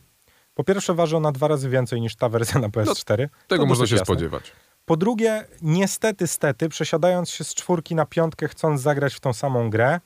Po 0.54 0.64
pierwsze 0.64 0.94
waży 0.94 1.16
ona 1.16 1.32
dwa 1.32 1.48
razy 1.48 1.68
więcej 1.68 2.00
niż 2.00 2.16
ta 2.16 2.28
wersja 2.28 2.60
na 2.60 2.68
PS4. 2.68 3.28
Tego 3.48 3.62
To 3.62 3.68
można 3.68 3.86
się 3.86 3.94
jasne. 3.96 4.04
spodziewać. 4.04 4.52
Po 4.84 4.96
drugie, 4.96 5.44
niestety, 5.62 6.26
stety, 6.26 6.68
przesiadając 6.68 7.30
się 7.30 7.44
z 7.44 7.54
czwórki 7.54 7.94
na 7.94 8.06
piątkę, 8.06 8.48
chcąc 8.48 8.80
zagrać 8.80 9.14
w 9.14 9.20
tą 9.20 9.32
samą 9.32 9.70
grę, 9.70 10.00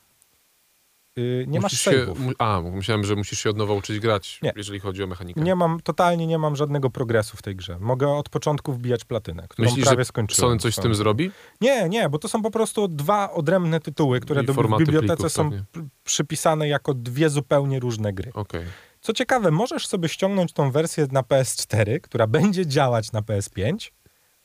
nie 1.47 1.59
Musisz 1.59 1.85
masz 1.85 1.95
się, 1.95 2.05
save'ów. 2.05 2.19
mu- 2.19 2.31
A, 2.39 2.61
myślałem, 2.61 3.03
że 3.03 3.15
musisz 3.15 3.39
się 3.39 3.49
od 3.49 3.57
nowa 3.57 3.73
uczyć 3.73 3.99
grać, 3.99 4.39
Nie. 4.43 4.53
jeżeli 4.55 4.79
chodzi 4.79 5.03
o 5.03 5.07
mechanikę. 5.07 5.41
Nie 5.41 5.55
mam, 5.55 5.79
totalnie 5.81 6.27
nie 6.27 6.37
mam 6.37 6.55
żadnego 6.55 6.89
progresu 6.89 7.37
w 7.37 7.41
tej 7.41 7.55
grze. 7.55 7.77
Mogę 7.79 8.09
od 8.09 8.29
początku 8.29 8.73
wbijać 8.73 9.05
platynę, 9.05 9.45
którą 9.49 9.69
Myślisz, 9.69 9.85
prawie 9.85 10.05
skończyłem. 10.05 10.49
Sony 10.49 10.59
coś 10.59 10.75
z 10.75 10.79
tym 10.79 10.95
zrobi? 10.95 11.31
Nie, 11.61 11.89
nie, 11.89 12.09
bo 12.09 12.19
to 12.19 12.27
są 12.27 12.41
po 12.41 12.51
prostu 12.51 12.87
dwa 12.87 13.31
odrębne 13.31 13.79
tytuły, 13.79 14.19
które 14.19 14.43
I 14.43 14.45
do, 14.45 14.53
w 14.53 14.77
bibliotece 14.77 15.29
są 15.29 15.51
p- 15.51 15.59
przypisane 16.03 16.67
jako 16.67 16.93
dwie 16.93 17.29
zupełnie 17.29 17.79
różne 17.79 18.13
gry. 18.13 18.31
Okej. 18.33 18.65
Co 19.01 19.13
ciekawe, 19.13 19.51
możesz 19.51 19.87
sobie 19.87 20.09
ściągnąć 20.09 20.53
tą 20.53 20.71
wersję 20.71 21.07
na 21.11 21.21
PS4, 21.21 21.99
która 22.01 22.27
będzie 22.27 22.67
działać 22.67 23.11
na 23.11 23.21
PS5, 23.21 23.91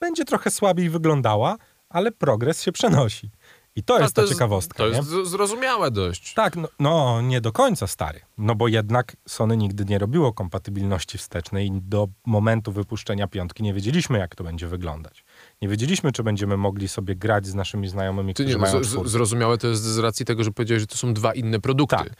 będzie 0.00 0.24
trochę 0.24 0.50
słabiej 0.50 0.90
wyglądała, 0.90 1.56
ale 1.88 2.12
progres 2.12 2.62
się 2.62 2.72
przenosi. 2.72 3.30
I 3.76 3.82
to 3.82 3.96
A 3.96 4.00
jest 4.00 4.14
ta 4.14 4.26
ciekawostka. 4.26 4.78
To 4.78 4.90
nie? 4.90 4.96
jest 4.96 5.08
zrozumiałe 5.08 5.90
dość. 5.90 6.34
Tak, 6.34 6.56
no, 6.56 6.68
no 6.78 7.20
nie 7.22 7.40
do 7.40 7.52
końca 7.52 7.86
stary. 7.86 8.20
No 8.38 8.54
bo 8.54 8.68
jednak 8.68 9.16
Sony 9.28 9.56
nigdy 9.56 9.84
nie 9.84 9.98
robiło 9.98 10.32
kompatybilności 10.32 11.18
wstecznej 11.18 11.66
i 11.66 11.70
do 11.82 12.08
momentu 12.26 12.72
wypuszczenia 12.72 13.28
piątki 13.28 13.62
nie 13.62 13.74
wiedzieliśmy, 13.74 14.18
jak 14.18 14.34
to 14.34 14.44
będzie 14.44 14.68
wyglądać. 14.68 15.24
Nie 15.62 15.68
wiedzieliśmy, 15.68 16.12
czy 16.12 16.22
będziemy 16.22 16.56
mogli 16.56 16.88
sobie 16.88 17.16
grać 17.16 17.46
z 17.46 17.54
naszymi 17.54 17.88
znajomymi, 17.88 18.34
Ty 18.34 18.44
którzy 18.44 18.58
nie, 18.58 18.64
no, 18.64 18.70
mają 18.72 18.84
z, 18.84 19.10
zrozumiałe 19.10 19.58
to 19.58 19.66
jest 19.66 19.82
z 19.82 19.98
racji 19.98 20.26
tego, 20.26 20.44
że 20.44 20.50
powiedziałeś, 20.50 20.80
że 20.80 20.86
to 20.86 20.96
są 20.96 21.14
dwa 21.14 21.34
inne 21.34 21.60
produkty. 21.60 21.96
Tak. 21.96 22.12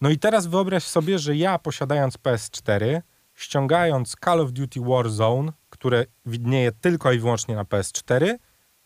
No 0.00 0.10
i 0.10 0.18
teraz 0.18 0.46
wyobraź 0.46 0.84
sobie, 0.84 1.18
że 1.18 1.36
ja 1.36 1.58
posiadając 1.58 2.18
PS4, 2.18 3.00
ściągając 3.34 4.16
Call 4.24 4.40
of 4.40 4.52
Duty 4.52 4.80
Warzone, 4.80 5.52
które 5.70 6.04
widnieje 6.26 6.72
tylko 6.72 7.12
i 7.12 7.18
wyłącznie 7.18 7.54
na 7.54 7.64
PS4, 7.64 8.34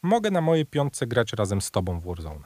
mogę 0.05 0.31
na 0.31 0.41
mojej 0.41 0.67
piątce 0.67 1.07
grać 1.07 1.33
razem 1.33 1.61
z 1.61 1.71
tobą 1.71 2.01
w 2.01 2.05
Warzone. 2.05 2.45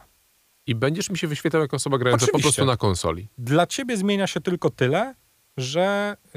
I 0.66 0.75
będziesz 0.75 1.11
mi 1.11 1.18
się 1.18 1.29
wyświetlał 1.29 1.62
jako 1.62 1.77
osoba 1.77 1.99
grająca 1.99 2.27
po 2.27 2.33
Oczywiście. 2.33 2.42
prostu 2.42 2.64
na 2.64 2.77
konsoli. 2.77 3.29
Dla 3.38 3.66
ciebie 3.66 3.97
zmienia 3.97 4.27
się 4.27 4.40
tylko 4.40 4.71
tyle, 4.71 5.14
że 5.57 6.16
yy, 6.25 6.31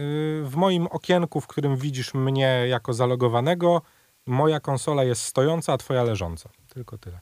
w 0.46 0.54
moim 0.56 0.88
okienku, 0.88 1.42
w 1.42 1.48
którym 1.48 1.78
widzisz 1.78 2.14
mnie 2.14 2.66
jako 2.68 2.94
zalogowanego, 2.94 3.82
moja 4.26 4.60
konsola 4.60 5.04
jest 5.04 5.22
stojąca, 5.22 5.74
a 5.74 5.78
twoja 5.78 6.04
leżąca. 6.04 6.50
Tylko 6.74 6.98
tyle. 6.98 7.20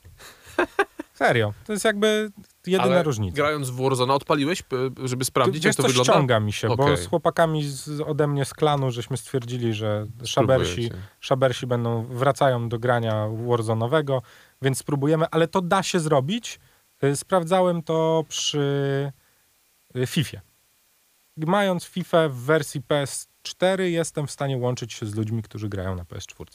Serio. 1.14 1.54
To 1.66 1.74
jest 1.74 1.86
jakby 1.86 2.32
jedyna 2.70 2.92
Ale 2.94 3.04
różnica. 3.04 3.36
grając 3.36 3.70
w 3.70 3.82
Warzone, 3.84 4.14
odpaliłeś, 4.14 4.64
żeby 5.04 5.26
sprawdzić, 5.26 5.56
Wiesz 5.64 5.66
jak 5.66 5.76
to 5.76 5.84
wygląda? 5.84 6.14
ściąga 6.14 6.40
mi 6.40 6.54
się, 6.54 6.68
bo 6.68 6.74
Okej. 6.74 6.98
z 6.98 7.08
chłopakami 7.08 7.64
z, 7.64 8.02
ode 8.02 8.28
mnie 8.28 8.46
z 8.46 8.54
klanu 8.54 8.92
żeśmy 8.92 9.18
stwierdzili, 9.18 9.74
że 9.74 10.06
szabersi, 10.26 10.92
szabersi 11.20 11.68
będą, 11.68 12.06
wracają 12.06 12.70
do 12.70 12.80
grania 12.80 13.28
Warzone'owego, 13.48 14.20
więc 14.62 14.78
spróbujemy, 14.78 15.26
ale 15.32 15.48
to 15.48 15.62
da 15.62 15.84
się 15.84 16.00
zrobić. 16.00 16.60
Y, 17.04 17.16
Sprawdzałem 17.16 17.84
to 17.84 18.24
przy 18.30 19.12
y, 19.96 20.08
FIFA. 20.08 20.38
Mając 21.48 21.86
FIFA 21.86 22.30
w 22.30 22.36
wersji 22.36 22.82
PS4 22.82 23.82
jestem 23.82 24.28
w 24.28 24.32
stanie 24.32 24.58
łączyć 24.58 24.94
się 24.94 25.06
z 25.06 25.16
ludźmi, 25.16 25.44
którzy 25.44 25.70
grają 25.70 25.96
na 25.96 26.04
PS4. 26.04 26.46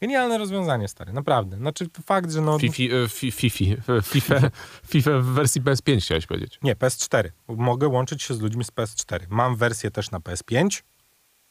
Genialne 0.00 0.38
rozwiązanie, 0.38 0.88
stary, 0.88 1.12
naprawdę. 1.12 1.56
Znaczy 1.56 1.86
fakt, 2.04 2.30
że 2.30 2.40
no... 2.40 2.58
Fifi, 2.58 2.92
e, 2.92 3.08
fi, 3.08 3.32
fifi, 3.32 3.76
e, 3.88 4.02
FIFA, 4.02 4.40
FIFA 4.92 5.10
w 5.18 5.24
wersji 5.24 5.62
PS5 5.62 6.00
chciałeś 6.00 6.26
powiedzieć. 6.26 6.58
Nie, 6.62 6.76
PS4. 6.76 7.28
Mogę 7.48 7.88
łączyć 7.88 8.22
się 8.22 8.34
z 8.34 8.40
ludźmi 8.40 8.64
z 8.64 8.70
PS4. 8.70 9.20
Mam 9.28 9.56
wersję 9.56 9.90
też 9.90 10.10
na 10.10 10.18
PS5, 10.18 10.82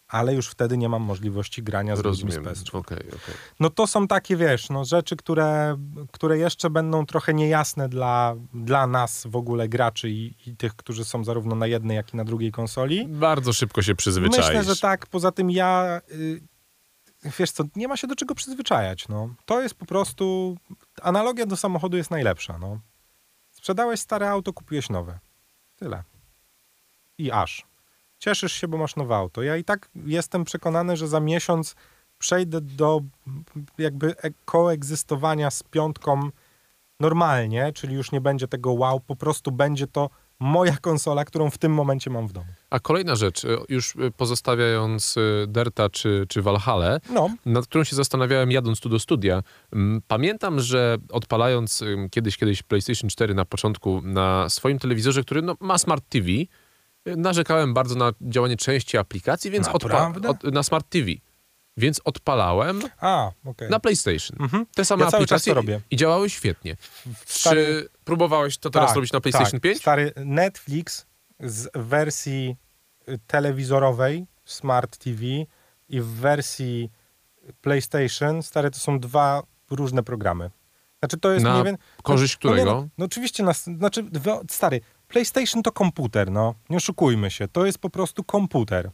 ale 0.08 0.34
już 0.34 0.48
wtedy 0.48 0.78
nie 0.78 0.89
mam 0.89 1.02
możliwości 1.02 1.63
grania 1.63 1.96
z 1.96 2.04
ludźmi 2.04 2.32
z 2.32 2.36
Rozumiem. 2.36 2.56
PS4. 2.56 2.78
Okej, 2.78 3.08
okej. 3.08 3.36
No 3.60 3.70
to 3.70 3.88
są 3.88 4.08
takie, 4.08 4.38
wiesz, 4.38 4.70
no, 4.70 4.86
rzeczy, 4.86 5.15
które, 5.15 5.78
które 6.12 6.38
jeszcze 6.38 6.70
będą 6.70 7.06
trochę 7.06 7.34
niejasne 7.34 7.89
dla, 7.89 8.36
dla 8.54 8.88
nas 8.88 9.28
w 9.28 9.36
ogóle 9.36 9.70
graczy 9.70 10.10
i, 10.10 10.34
i 10.46 10.58
tych, 10.58 10.76
którzy 10.76 11.06
są 11.06 11.24
zarówno 11.24 11.56
na 11.56 11.67
jednej, 11.67 11.96
jak 11.96 12.13
i 12.13 12.17
na 12.17 12.24
drugiej 12.26 12.52
konsoli. 12.52 13.08
Bardzo 13.08 13.54
szybko 13.54 13.82
się 13.82 13.96
przyzwyczaisz. 13.96 14.48
Myślę, 14.48 14.63
że 14.63 14.76
tak. 14.76 15.06
Poza 15.06 15.32
tym 15.32 15.52
ja, 15.52 16.02
y, 16.12 16.41
wiesz 17.39 17.52
co, 17.52 17.63
nie 17.76 17.88
ma 17.88 17.98
się 17.98 18.08
do 18.08 18.15
czego 18.15 18.36
przyzwyczajać. 18.36 19.08
No. 19.08 19.30
To 19.46 19.62
jest 19.62 19.76
po 19.76 19.86
prostu, 19.86 20.58
analogia 21.02 21.46
do 21.46 21.58
samochodu 21.58 21.98
jest 21.98 22.12
najlepsza. 22.12 22.58
No. 22.58 22.80
Sprzedałeś 23.52 24.00
stare 24.00 24.30
auto, 24.30 24.54
kupiłeś 24.54 24.89
nowe. 24.89 25.20
Tyle. 25.80 26.04
I 27.17 27.32
aż. 27.32 27.65
Cieszysz 28.19 28.53
się, 28.53 28.67
bo 28.67 28.77
masz 28.77 28.95
nowe 28.95 29.15
auto. 29.15 29.43
Ja 29.43 29.58
i 29.58 29.63
tak 29.63 29.89
jestem 30.06 30.43
przekonany, 30.43 30.97
że 30.97 31.08
za 31.08 31.19
miesiąc 31.19 31.75
przejdę 32.17 32.62
do 32.62 33.01
jakby 33.77 34.15
e- 34.17 34.32
koegzystowania 34.45 35.51
z 35.51 35.63
piątką 35.63 36.30
normalnie, 36.99 37.71
czyli 37.73 37.95
już 37.95 38.12
nie 38.12 38.21
będzie 38.21 38.47
tego 38.47 38.73
wow, 38.73 38.99
po 38.99 39.15
prostu 39.15 39.51
będzie 39.51 39.88
to 39.88 40.10
moja 40.39 40.77
konsola, 40.77 41.25
którą 41.25 41.49
w 41.49 41.58
tym 41.58 41.73
momencie 41.73 42.10
mam 42.10 42.27
w 42.27 42.34
domu. 42.34 42.47
A 42.69 42.80
kolejna 42.80 43.15
rzecz, 43.15 43.45
e, 43.45 43.58
już 43.69 43.95
e, 43.95 44.12
pozostawiając 44.12 45.15
Derta 45.47 45.89
czy, 45.89 46.25
czy 46.30 46.41
Valhalla, 46.41 46.99
No, 47.10 47.30
nad 47.45 47.65
którą 47.67 47.84
się 47.84 47.95
zastanawiałem 47.95 48.51
jadąc 48.51 48.80
tu 48.80 48.89
do 48.89 48.99
studia. 48.99 49.43
Pamiętam, 50.08 50.60
że 50.60 50.97
odpalając 51.12 51.84
kiedyś, 52.12 52.38
kiedyś 52.38 52.63
PlayStation 52.63 53.10
4 53.10 53.34
na 53.34 53.45
początku 53.45 54.01
na 54.01 54.49
swoim 54.49 54.80
telewizorze, 54.80 55.23
który 55.23 55.41
no, 55.41 55.56
ma 55.60 55.77
Smart 55.77 56.10
TV, 56.10 56.27
narzekałem 57.15 57.74
bardzo 57.74 57.96
na 57.96 58.12
działanie 58.22 58.58
części 58.58 58.98
aplikacji, 58.98 59.52
więc 59.52 59.67
odpa- 59.67 60.28
od, 60.28 60.43
na 60.43 60.63
Smart 60.63 60.89
TV. 60.89 61.08
Więc 61.78 62.02
odpalałem 62.06 62.82
a, 63.02 63.32
okej. 63.46 63.70
na 63.70 63.80
PlayStation. 63.80 64.38
Mhm. 64.39 64.65
Te 64.76 64.86
same 64.86 65.06
Ja 65.06 65.12
aplikacje 65.12 65.56
i 65.91 65.96
działały 65.98 66.30
świetnie. 66.30 66.78
Stary- 67.26 67.65
Czy 67.65 67.89
próbowałeś 68.04 68.58
to 68.58 68.70
teraz 68.70 68.89
Tak, 68.89 68.96
robić 68.96 69.12
na 69.12 69.22
PlayStation 69.22 69.52
tak. 69.52 69.62
5? 69.62 69.78
Stary, 69.78 70.13
Netflix 70.15 71.06
z 71.39 71.70
wersji 71.76 72.56
y, 73.10 73.20
telewizorowej 73.28 74.26
Smart 74.46 74.98
TV 74.98 75.22
i 75.89 76.02
w 76.02 76.06
wersji 76.08 76.91
PlayStation, 77.62 78.43
stary, 78.43 78.72
to 78.72 78.80
są 78.80 79.00
dwa 79.00 79.43
różne 79.72 80.04
programy. 80.04 80.50
Znaczy 81.00 81.17
to 81.17 81.32
jest 81.32 81.43
Na 81.43 81.58
nie 81.58 81.63
wiem... 81.63 81.78
korzyść 82.04 82.38
no, 82.43 82.50
nie, 82.50 82.56
którego? 82.56 82.82
No, 82.82 82.88
no 82.98 83.06
oczywiście, 83.06 83.43
nas, 83.43 83.63
znaczy, 83.63 84.06
stary, 84.50 84.82
PlayStation 85.08 85.63
to 85.63 85.72
komputer, 85.72 86.32
no. 86.32 86.56
Nie 86.70 86.78
oszukujmy 86.78 87.32
się. 87.32 87.48
To 87.48 87.65
jest 87.65 87.78
po 87.80 87.89
prostu 87.89 88.24
komputer. 88.24 88.91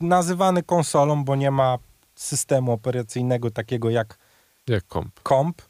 Nazywany 0.00 0.62
konsolą, 0.62 1.24
bo 1.24 1.36
nie 1.36 1.50
ma 1.50 1.78
systemu 2.14 2.72
operacyjnego 2.72 3.50
takiego 3.50 3.90
jak 3.90 4.18
Jak 4.68 4.86
komp. 4.86 5.20
komp, 5.22 5.62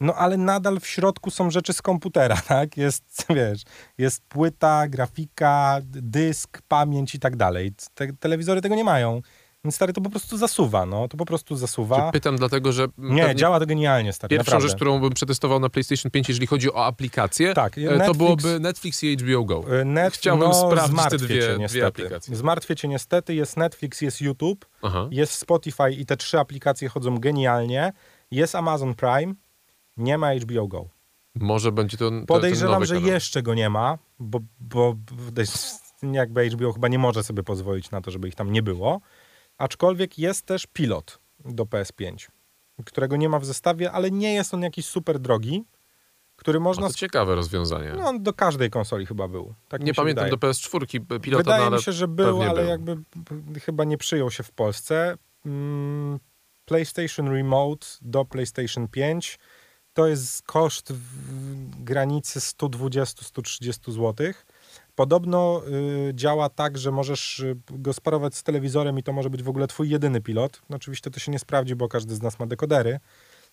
no 0.00 0.14
ale 0.14 0.36
nadal 0.36 0.80
w 0.80 0.86
środku 0.86 1.30
są 1.30 1.50
rzeczy 1.50 1.72
z 1.72 1.82
komputera, 1.82 2.36
tak? 2.48 2.76
Jest, 2.76 3.26
wiesz, 3.34 3.62
jest 3.98 4.22
płyta, 4.28 4.88
grafika, 4.88 5.78
dysk, 5.82 6.62
pamięć 6.68 7.14
i 7.14 7.18
tak 7.18 7.36
dalej. 7.36 7.72
Te 7.94 8.12
telewizory 8.12 8.60
tego 8.60 8.74
nie 8.74 8.84
mają. 8.84 9.20
Więc 9.66 9.74
stary, 9.74 9.92
to 9.92 10.00
po 10.00 10.10
prostu 10.10 10.36
zasuwa, 10.38 10.86
no. 10.86 11.08
To 11.08 11.16
po 11.16 11.24
prostu 11.26 11.56
zasuwa. 11.56 12.12
Pytam 12.12 12.36
dlatego, 12.36 12.72
że 12.72 12.86
Nie, 12.98 13.34
działa 13.34 13.60
to 13.60 13.66
genialnie, 13.66 14.12
stary, 14.12 14.30
pierwszą 14.30 14.44
naprawdę. 14.44 14.68
rzecz, 14.68 14.76
którą 14.76 15.00
bym 15.00 15.12
przetestował 15.12 15.60
na 15.60 15.68
PlayStation 15.68 16.10
5, 16.10 16.28
jeżeli 16.28 16.46
chodzi 16.46 16.72
o 16.72 16.84
aplikacje, 16.86 17.54
Tak, 17.54 17.78
e, 17.78 17.80
Netflix- 17.80 18.06
to 18.06 18.14
byłoby 18.14 18.60
Netflix 18.60 19.02
i 19.04 19.12
HBO 19.16 19.44
Go. 19.44 19.64
Y, 19.80 19.84
Net, 19.84 20.14
Chciałbym 20.14 20.48
no, 20.48 20.54
sprawdzić 20.54 21.00
te 21.10 21.16
dwie- 21.16 21.26
dwie 21.26 21.56
niestety. 21.58 21.86
aplikacje. 21.86 22.36
Zmartwię 22.36 22.76
cię 22.76 22.88
niestety. 22.88 23.34
Jest 23.34 23.56
Netflix, 23.56 24.00
jest 24.00 24.20
YouTube, 24.20 24.66
Aha. 24.82 25.08
jest 25.10 25.32
Spotify 25.32 25.90
i 25.92 26.06
te 26.06 26.16
trzy 26.16 26.38
aplikacje 26.38 26.88
chodzą 26.88 27.18
genialnie. 27.18 27.92
Jest 28.30 28.54
Amazon 28.54 28.94
Prime, 28.94 29.34
nie 29.96 30.18
ma 30.18 30.34
HBO 30.34 30.66
Go. 30.68 30.88
Może 31.34 31.72
będzie 31.72 31.96
to 31.96 32.10
Podejrzewam, 32.26 32.80
ten 32.80 32.86
że 32.88 32.94
kanał. 32.94 33.10
jeszcze 33.10 33.42
go 33.42 33.54
nie 33.54 33.70
ma, 33.70 33.98
bo, 34.18 34.40
bo 34.60 34.94
bo 36.02 36.12
jakby 36.12 36.50
HBO 36.50 36.72
chyba 36.72 36.88
nie 36.88 36.98
może 36.98 37.22
sobie 37.24 37.42
pozwolić 37.42 37.90
na 37.90 38.00
to, 38.00 38.10
żeby 38.10 38.28
ich 38.28 38.34
tam 38.34 38.52
nie 38.52 38.62
było. 38.62 39.00
Aczkolwiek 39.58 40.18
jest 40.18 40.46
też 40.46 40.66
pilot 40.72 41.18
do 41.44 41.64
PS5, 41.64 42.28
którego 42.84 43.16
nie 43.16 43.28
ma 43.28 43.38
w 43.38 43.44
zestawie, 43.44 43.92
ale 43.92 44.10
nie 44.10 44.34
jest 44.34 44.54
on 44.54 44.62
jakiś 44.62 44.86
super 44.86 45.18
drogi, 45.18 45.64
który 46.36 46.58
No 46.58 46.64
można... 46.64 46.88
to 46.88 46.94
ciekawe 46.94 47.34
rozwiązanie. 47.34 47.92
No, 47.96 48.08
on 48.08 48.22
do 48.22 48.32
każdej 48.32 48.70
konsoli 48.70 49.06
chyba 49.06 49.28
był. 49.28 49.54
Tak 49.68 49.82
nie 49.82 49.94
pamiętam 49.94 50.24
wydaje. 50.24 50.40
do 50.40 50.46
PS4 50.48 51.20
pilota, 51.20 51.42
Wydaje 51.44 51.60
no, 51.60 51.66
ale 51.66 51.76
mi 51.76 51.82
się, 51.82 51.92
że 51.92 52.08
był, 52.08 52.42
ale 52.42 52.60
był. 52.60 52.70
jakby 52.70 52.96
chyba 53.60 53.84
nie 53.84 53.98
przyjął 53.98 54.30
się 54.30 54.42
w 54.42 54.50
Polsce. 54.50 55.16
Mm, 55.46 56.18
PlayStation 56.64 57.28
Remote 57.28 57.86
do 58.02 58.24
PlayStation 58.24 58.88
5 58.88 59.38
to 59.94 60.06
jest 60.06 60.42
koszt 60.42 60.92
w 60.92 61.84
granicy 61.84 62.40
120-130 62.40 63.92
zł. 63.92 64.32
Podobno 64.96 65.62
y, 66.08 66.14
działa 66.14 66.48
tak, 66.48 66.78
że 66.78 66.92
możesz 66.92 67.40
y, 67.40 67.56
go 67.70 67.92
sparować 67.92 68.34
z 68.34 68.42
telewizorem 68.42 68.98
i 68.98 69.02
to 69.02 69.12
może 69.12 69.30
być 69.30 69.42
w 69.42 69.48
ogóle 69.48 69.66
twój 69.66 69.90
jedyny 69.90 70.20
pilot. 70.20 70.62
No, 70.70 70.76
oczywiście 70.76 71.10
to 71.10 71.20
się 71.20 71.32
nie 71.32 71.38
sprawdzi, 71.38 71.76
bo 71.76 71.88
każdy 71.88 72.14
z 72.14 72.22
nas 72.22 72.38
ma 72.38 72.46
dekodery, 72.46 73.00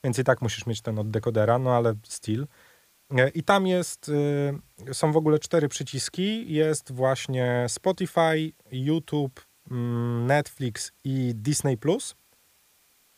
więc 0.04 0.20
i 0.20 0.24
tak 0.24 0.42
musisz 0.42 0.66
mieć 0.66 0.82
ten 0.82 1.00
od 1.00 1.12
dekodera, 1.12 1.60
no 1.60 1.72
ale 1.72 1.94
still. 2.04 2.48
E, 3.12 3.30
I 3.30 3.44
tam 3.44 3.68
jest, 3.68 4.10
y, 4.90 4.94
są 4.94 5.12
w 5.12 5.18
ogóle 5.18 5.40
cztery 5.40 5.70
przyciski. 5.70 6.54
Jest 6.54 6.92
właśnie 6.92 7.66
Spotify, 7.70 8.54
YouTube, 8.72 9.46
mm, 9.72 10.28
Netflix 10.28 10.92
i 11.04 11.32
Disney+. 11.36 11.78
Plus. 11.78 12.16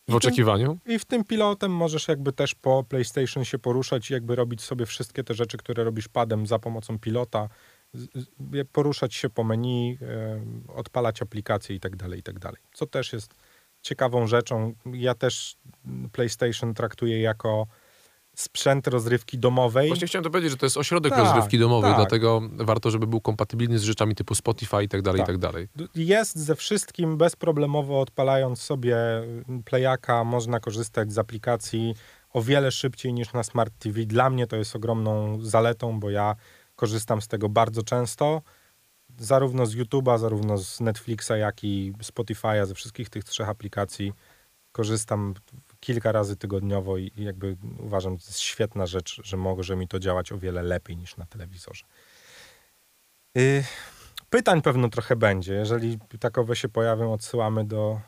I 0.08 0.12
W 0.12 0.16
oczekiwaniu? 0.16 0.78
I 0.86 1.00
w 1.00 1.06
tym 1.06 1.24
pilotem 1.24 1.72
możesz 1.72 2.08
jakby 2.08 2.32
też 2.32 2.56
po 2.56 2.84
PlayStation 2.84 3.46
się 3.46 3.60
poruszać 3.60 4.10
i 4.10 4.14
jakby 4.14 4.36
robić 4.36 4.62
sobie 4.62 4.86
wszystkie 4.86 5.24
te 5.24 5.34
rzeczy, 5.34 5.58
które 5.58 5.84
robisz 5.84 6.08
padem 6.08 6.48
za 6.48 6.60
pomocą 6.60 7.00
pilota, 7.00 7.50
poruszać 8.72 9.14
się 9.14 9.30
po 9.30 9.44
menu, 9.44 9.98
e, 10.02 10.42
odpalać 10.76 11.22
aplikacje 11.22 11.76
i 11.76 11.80
tak 11.80 11.96
dalej, 11.96 12.20
i 12.20 12.24
tak 12.24 12.40
dalej. 12.40 12.62
Co 12.74 12.86
też 12.86 13.14
jest 13.14 13.34
ciekawą 13.82 14.28
rzeczą. 14.28 14.74
Ja 14.94 15.16
też 15.16 15.58
mm, 15.86 16.10
PlayStation 16.10 16.74
traktuję 16.74 17.22
jako 17.22 17.68
sprzęt 18.36 18.88
rozrywki 18.88 19.38
domowej. 19.38 19.88
Właśnie 19.88 20.08
chciałem 20.08 20.24
to 20.24 20.30
powiedzieć, 20.30 20.52
że 20.52 20.58
to 20.58 20.66
jest 20.66 20.78
ośrodek 20.78 21.14
Tak, 21.14 21.26
rozrywki 21.26 21.60
domowej, 21.60 21.92
tak. 21.92 22.00
dlatego 22.00 22.42
warto, 22.54 22.92
żeby 22.92 23.08
był 23.08 23.22
kompatybilny 23.22 23.80
z 23.80 23.84
rzeczami 23.84 24.16
typu 24.16 24.36
Spotify 24.36 24.84
i 24.84 24.88
tak 24.88 25.02
dalej, 25.02 25.22
i 25.22 25.26
Tak. 25.26 25.28
tak 25.28 25.38
dalej. 25.38 25.68
Jest 25.96 26.36
ze 26.36 26.56
wszystkim 26.56 27.18
bezproblemowo 27.18 28.02
odpalając 28.02 28.62
sobie 28.62 28.98
playaka, 29.66 30.24
można 30.24 30.60
korzystać 30.60 31.14
z 31.14 31.18
aplikacji 31.18 31.96
o 32.34 32.42
wiele 32.42 32.72
szybciej 32.72 33.14
niż 33.14 33.34
na 33.34 33.44
Smart 33.44 33.74
TV. 33.80 34.06
Dla 34.06 34.30
mnie 34.30 34.48
to 34.48 34.56
jest 34.56 34.76
ogromną 34.76 35.40
zaletą, 35.42 36.00
bo 36.00 36.10
ja 36.10 36.36
korzystam 36.76 37.22
z 37.22 37.28
tego 37.28 37.50
bardzo 37.50 37.84
często. 37.84 38.42
Zarówno 39.18 39.66
z 39.66 39.76
YouTube'a, 39.76 40.20
zarówno 40.20 40.58
z 40.58 40.80
Netflixa, 40.80 41.32
jak 41.38 41.64
i 41.64 41.94
Spotify'a, 41.94 42.66
ze 42.66 42.76
wszystkich 42.76 43.10
tych 43.10 43.24
trzech 43.24 43.50
aplikacji 43.50 44.14
korzystam 44.72 45.34
kilka 45.80 46.12
razy 46.12 46.36
tygodniowo 46.36 46.98
i 46.98 47.12
jakby 47.18 47.58
uważam, 47.80 48.18
to 48.18 48.24
jest 48.26 48.40
świetna 48.40 48.86
rzecz, 48.86 49.22
że 49.24 49.38
może 49.38 49.76
mi 49.76 49.88
to 49.88 50.00
działać 50.00 50.32
o 50.32 50.38
wiele 50.38 50.64
lepiej 50.64 50.98
niż 50.98 51.18
na 51.18 51.26
telewizorze. 51.26 51.86
Y, 53.38 53.64
Pytań 54.30 54.62
pewno 54.62 54.90
trochę 54.90 55.16
będzie. 55.16 55.54
Jeżeli 55.54 56.00
takowe 56.20 56.56
się 56.56 56.70
pojawią, 56.70 57.14
odsyłamy 57.14 57.66
do. 57.66 58.00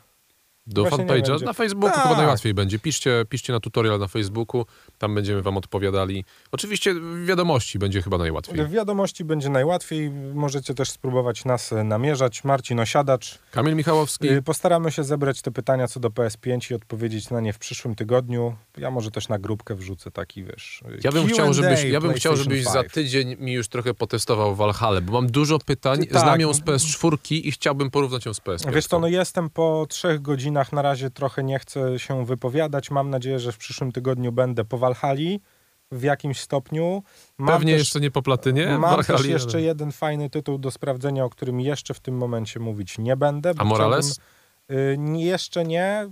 Do 0.68 0.84
fanpage'a 0.84 1.42
na 1.44 1.52
Facebooku 1.52 1.94
Tak. 1.94 2.02
chyba 2.02 2.16
najłatwiej 2.16 2.54
będzie. 2.54 2.78
Piszcie, 2.78 3.24
piszcie 3.28 3.52
na 3.52 3.60
tutorial 3.60 3.98
na 3.98 4.08
Facebooku, 4.08 4.66
tam 4.98 5.14
będziemy 5.14 5.42
wam 5.42 5.56
odpowiadali. 5.56 6.24
Oczywiście 6.52 6.94
w 6.94 7.24
wiadomości 7.26 7.78
będzie 7.78 8.02
chyba 8.02 8.18
najłatwiej. 8.18 8.66
W 8.66 8.70
wiadomości 8.70 9.24
będzie 9.24 9.48
najłatwiej. 9.48 10.10
Możecie 10.34 10.74
też 10.74 10.90
spróbować 10.90 11.44
nas 11.44 11.74
namierzać. 11.84 12.44
Marcin 12.44 12.80
Osiadacz. 12.80 13.38
Kamil 13.50 13.74
Michałowski, 13.76 14.28
Y, 14.28 14.42
Postaramy 14.42 14.92
się 14.92 15.04
zebrać 15.04 15.42
te 15.42 15.50
pytania 15.50 15.88
co 15.88 16.00
do 16.00 16.08
PS5 16.10 16.70
i 16.70 16.74
odpowiedzieć 16.74 17.30
na 17.30 17.40
nie 17.40 17.52
w 17.52 17.58
przyszłym 17.58 17.94
tygodniu. 17.94 18.56
Ja 18.78 18.90
może 18.90 19.10
też 19.10 19.28
na 19.28 19.38
grupkę 19.38 19.74
wrzucę 19.74 20.10
taki, 20.10 20.44
wiesz. 20.44 20.82
y, 20.88 21.00
ja 21.04 21.12
bym, 21.12 21.26
chciał, 21.26 21.54
żebyś, 21.54 21.84
ja 21.84 22.00
bym 22.00 22.12
chciał, 22.12 22.36
żebyś 22.36 22.64
za 22.64 22.80
5. 22.82 22.92
tydzień 22.92 23.36
mi 23.40 23.52
już 23.52 23.68
trochę 23.68 23.94
potestował 23.94 24.54
Valhalla, 24.54 25.00
bo 25.00 25.12
mam 25.12 25.26
dużo 25.30 25.58
pytań, 25.58 26.06
Tak. 26.06 26.20
znam 26.22 26.40
ją 26.40 26.54
z 26.54 26.60
PS4 26.60 27.16
i 27.32 27.52
chciałbym 27.52 27.90
porównać 27.90 28.26
ją 28.26 28.34
z 28.34 28.40
PS5. 28.40 28.72
Wiesz 28.72 28.86
co, 28.86 28.98
no 29.00 29.08
jestem 29.08 29.50
po 29.50 29.86
trzech 29.88 30.22
godzinach, 30.22 30.57
na 30.72 30.82
razie 30.82 31.10
trochę 31.10 31.44
nie 31.44 31.58
chcę 31.58 31.98
się 31.98 32.26
wypowiadać. 32.26 32.90
Mam 32.90 33.10
nadzieję, 33.10 33.38
że 33.38 33.52
w 33.52 33.58
przyszłym 33.58 33.92
tygodniu 33.92 34.32
będę 34.32 34.64
po 34.64 34.78
Walhali 34.78 35.40
w 35.92 36.02
jakimś 36.02 36.40
stopniu. 36.40 37.02
Mam 37.38 37.48
Pewnie 37.58 37.72
też, 37.72 37.80
jeszcze 37.80 38.00
nie 38.00 38.10
po 38.10 38.22
platynie. 38.22 38.78
Mam 38.78 39.04
też 39.04 39.24
jeszcze 39.26 39.62
jeden 39.62 39.92
fajny 39.92 40.30
tytuł 40.30 40.58
do 40.58 40.70
sprawdzenia, 40.70 41.24
o 41.24 41.30
którym 41.30 41.60
jeszcze 41.60 41.94
w 41.94 42.00
tym 42.00 42.16
momencie 42.16 42.60
mówić 42.60 42.98
nie 42.98 43.16
będę. 43.16 43.52
A 43.58 43.64
Morales? 43.64 44.06
chciałbym- 44.12 44.38
Y, 44.70 44.98
jeszcze 45.18 45.64
nie. 45.64 46.08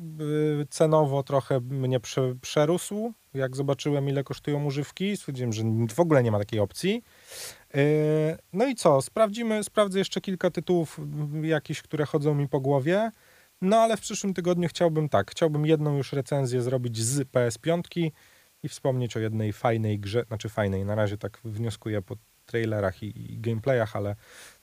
Y, 0.60 0.66
Cenowo 0.70 1.22
trochę 1.22 1.60
mnie 1.60 2.00
prze, 2.00 2.34
przerósł. 2.40 3.12
Jak 3.34 3.56
zobaczyłem, 3.56 4.08
ile 4.08 4.24
kosztują 4.24 4.64
używki, 4.64 5.16
stwierdziłem, 5.16 5.52
że 5.52 5.62
w 5.94 6.00
ogóle 6.00 6.22
nie 6.22 6.30
ma 6.30 6.38
takiej 6.38 6.60
opcji. 6.60 7.02
Y, 7.76 8.38
No 8.52 8.66
i 8.66 8.74
co? 8.74 9.02
Sprawdzimy, 9.02 9.64
sprawdzę 9.64 9.98
jeszcze 9.98 10.20
kilka 10.20 10.50
tytułów 10.50 11.00
jakichś, 11.42 11.82
które 11.82 12.06
chodzą 12.06 12.34
mi 12.34 12.48
po 12.48 12.60
głowie. 12.60 13.10
No 13.60 13.76
ale 13.76 13.96
w 13.96 14.00
przyszłym 14.00 14.34
tygodniu 14.34 14.68
chciałbym 14.68 15.08
tak, 15.08 15.30
chciałbym 15.30 15.66
jedną 15.66 15.96
już 15.96 16.12
recenzję 16.12 16.62
zrobić 16.62 16.98
z 16.98 17.20
PS5 17.20 18.10
i 18.62 18.68
wspomnieć 18.68 19.16
o 19.16 19.20
jednej 19.20 19.52
fajnej 19.52 19.98
grze, 20.00 20.24
znaczy 20.28 20.48
fajnej, 20.48 20.84
na 20.84 20.94
razie 20.94 21.18
tak 21.18 21.40
wnioskuję 21.44 22.02
po 22.02 22.16
trailerach 22.46 23.02
i, 23.02 23.32
i 23.32 23.38
gameplayach, 23.38 23.96
ale 23.96 24.16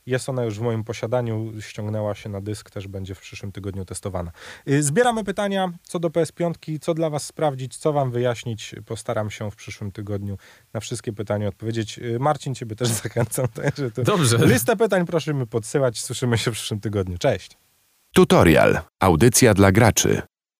jest 0.06 0.30
ona 0.30 0.44
już 0.44 0.60
w 0.60 0.62
moim 0.62 0.84
posiadaniu, 0.84 1.62
ściągnęła 1.62 2.16
się 2.16 2.30
na 2.30 2.42
dysk, 2.42 2.70
też 2.70 2.88
będzie 2.88 3.16
w 3.16 3.20
przyszłym 3.20 3.52
tygodniu 3.52 3.86
testowana. 3.86 4.32
Y, 4.68 4.84
Zbieramy 4.84 5.24
pytania 5.24 5.72
co 5.84 6.00
do 6.00 6.10
PS5, 6.10 6.80
co 6.82 6.94
dla 6.94 7.10
was 7.10 7.26
sprawdzić, 7.26 7.78
co 7.78 7.94
wam 7.94 8.12
wyjaśnić. 8.12 8.76
Postaram 8.86 9.32
się 9.32 9.52
w 9.52 9.56
przyszłym 9.56 9.92
tygodniu 9.92 10.38
na 10.74 10.80
wszystkie 10.80 11.14
pytania 11.14 11.48
odpowiedzieć. 11.48 12.00
Y, 12.00 12.20
Marcin, 12.20 12.56
ciebie 12.56 12.76
też 12.76 12.88
zachęcam. 13.04 13.48
Także 13.48 13.90
Dobrze. 13.90 14.38
listę 14.48 14.76
pytań 14.76 15.06
prosimy 15.06 15.48
podsyłać. 15.48 16.02
Słyszymy 16.02 16.38
się 16.38 16.52
w 16.52 16.54
przyszłym 16.54 16.80
tygodniu. 16.80 17.18
Cześć! 17.18 17.58
Tutorial. 18.16 18.80
Audycja 19.00 19.54
dla 19.54 19.72
graczy. 19.72 20.22